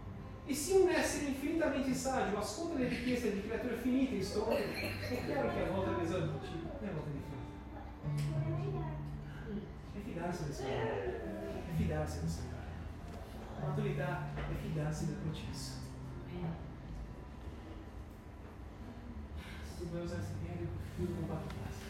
e 0.48 0.54
se 0.54 0.72
un 0.72 0.88
essere 0.88 1.26
infinitamente 1.26 1.92
saggio 1.92 2.38
ascolta 2.38 2.78
le 2.78 2.88
richieste 2.88 3.34
di 3.34 3.42
creature 3.42 3.76
finite 3.76 4.14
in 4.14 4.24
storia, 4.24 4.56
è 4.58 5.24
chiaro 5.26 5.52
che 5.52 5.62
a 5.62 5.70
volte 5.70 6.00
l'esaudici 6.00 6.52
e 6.80 6.86
a 6.86 6.92
volte 6.92 7.10
difficile. 7.12 7.46
È 9.92 9.98
fidarsi 10.02 10.44
del 10.44 10.54
Signore, 10.54 11.04
è 11.68 11.76
fidarsi 11.76 12.20
del 12.20 12.28
Signore. 12.30 12.56
La 13.60 13.66
maturità 13.66 14.22
è 14.34 14.54
fidarsi 14.62 15.06
del 15.06 15.16
processo. 15.16 15.72
Amém. 16.30 16.54
Se 19.76 19.84
vai 19.92 20.02
usare 20.02 20.22
esse 20.22 20.32
termine, 20.42 20.68
filho 20.96 21.14
com 21.14 21.26
quatro 21.26 21.48
classes. 21.48 21.82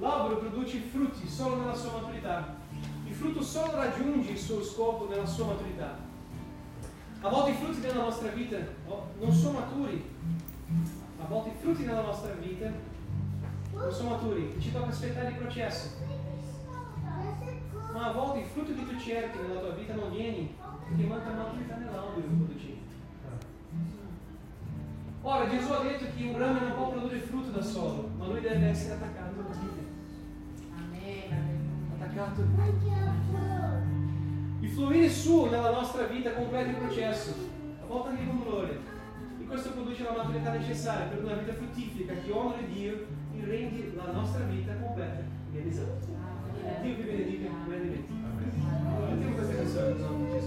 L'albero 0.00 0.38
produce 0.40 0.80
frutti 0.80 1.28
solo 1.28 1.60
nella 1.60 1.74
sua 1.76 2.00
maturità. 2.00 2.56
Il 3.06 3.14
frutto 3.14 3.42
solo 3.42 3.76
raggiunge 3.76 4.32
il 4.32 4.38
suo 4.38 4.60
scopo 4.60 5.08
nella 5.08 5.24
sua 5.24 5.46
maturità. 5.46 6.06
A 7.20 7.28
volte 7.28 7.50
i 7.50 7.54
frutti 7.54 7.80
della 7.80 8.02
nostra 8.02 8.28
vita 8.28 8.56
oh, 8.86 9.08
non 9.20 9.32
sono 9.32 9.58
maturi. 9.58 10.04
A 11.20 11.24
volte 11.26 11.48
i 11.48 11.60
frutti 11.60 11.84
della 11.84 12.02
nostra 12.02 12.32
vita 12.34 12.70
non 13.72 13.92
sono 13.92 14.10
maturi. 14.10 14.54
Ci 14.60 14.70
tocca 14.70 14.88
aspettare 14.88 15.30
il 15.30 15.34
processo. 15.34 15.88
Ma 17.92 18.06
a 18.06 18.12
volte 18.12 18.38
il 18.40 18.46
frutto 18.46 18.72
che 18.72 18.86
tu 18.86 18.98
cerchi 18.98 19.38
nella 19.38 19.60
tua 19.60 19.70
vita 19.70 19.94
non 19.94 20.10
viene 20.10 20.48
perché 20.88 21.04
manca 21.04 21.32
maturità 21.32 21.76
nell'albero 21.76 22.20
produci. 22.20 22.80
Ora 25.22 25.48
Gesù 25.48 25.72
ha 25.72 25.82
detto 25.82 26.04
che 26.16 26.22
un 26.22 26.38
rame 26.38 26.60
non 26.60 26.74
può 26.74 26.90
produrre 26.90 27.18
frutto 27.18 27.50
da 27.50 27.62
solo, 27.62 28.10
ma 28.16 28.26
lui 28.26 28.40
deve 28.40 28.68
essere 28.68 28.94
attaccato 28.94 29.40
alla. 29.40 29.50
Aleluia. 30.76 31.36
Attaccato. 31.98 33.57
Fluire 34.68 35.08
suo 35.08 35.50
nella 35.50 35.70
nostra 35.70 36.04
vita 36.04 36.32
completa 36.32 36.70
il 36.70 36.76
processo, 36.76 37.34
a 37.82 37.86
volte 37.86 38.10
anche 38.10 38.26
con 38.26 38.42
dolore. 38.42 38.78
E 39.40 39.44
questo 39.44 39.70
produce 39.70 40.04
la 40.04 40.12
maturità 40.16 40.52
necessaria 40.52 41.06
per 41.06 41.24
una 41.24 41.34
vita 41.34 41.54
fruttifica 41.54 42.14
che 42.14 42.30
onori 42.30 42.66
Dio 42.72 43.06
e 43.34 43.44
rende 43.44 43.92
la 43.96 44.12
nostra 44.12 44.44
vita 44.44 44.74
completa 44.74 45.20
e 45.20 45.54
realizzata. 45.54 46.06
Dio 46.82 46.94
vi 46.94 47.02
benedica. 47.02 47.48
Allora, 48.86 49.10
mettiamo 49.10 49.34
questa 49.34 49.54
canzone. 49.54 50.17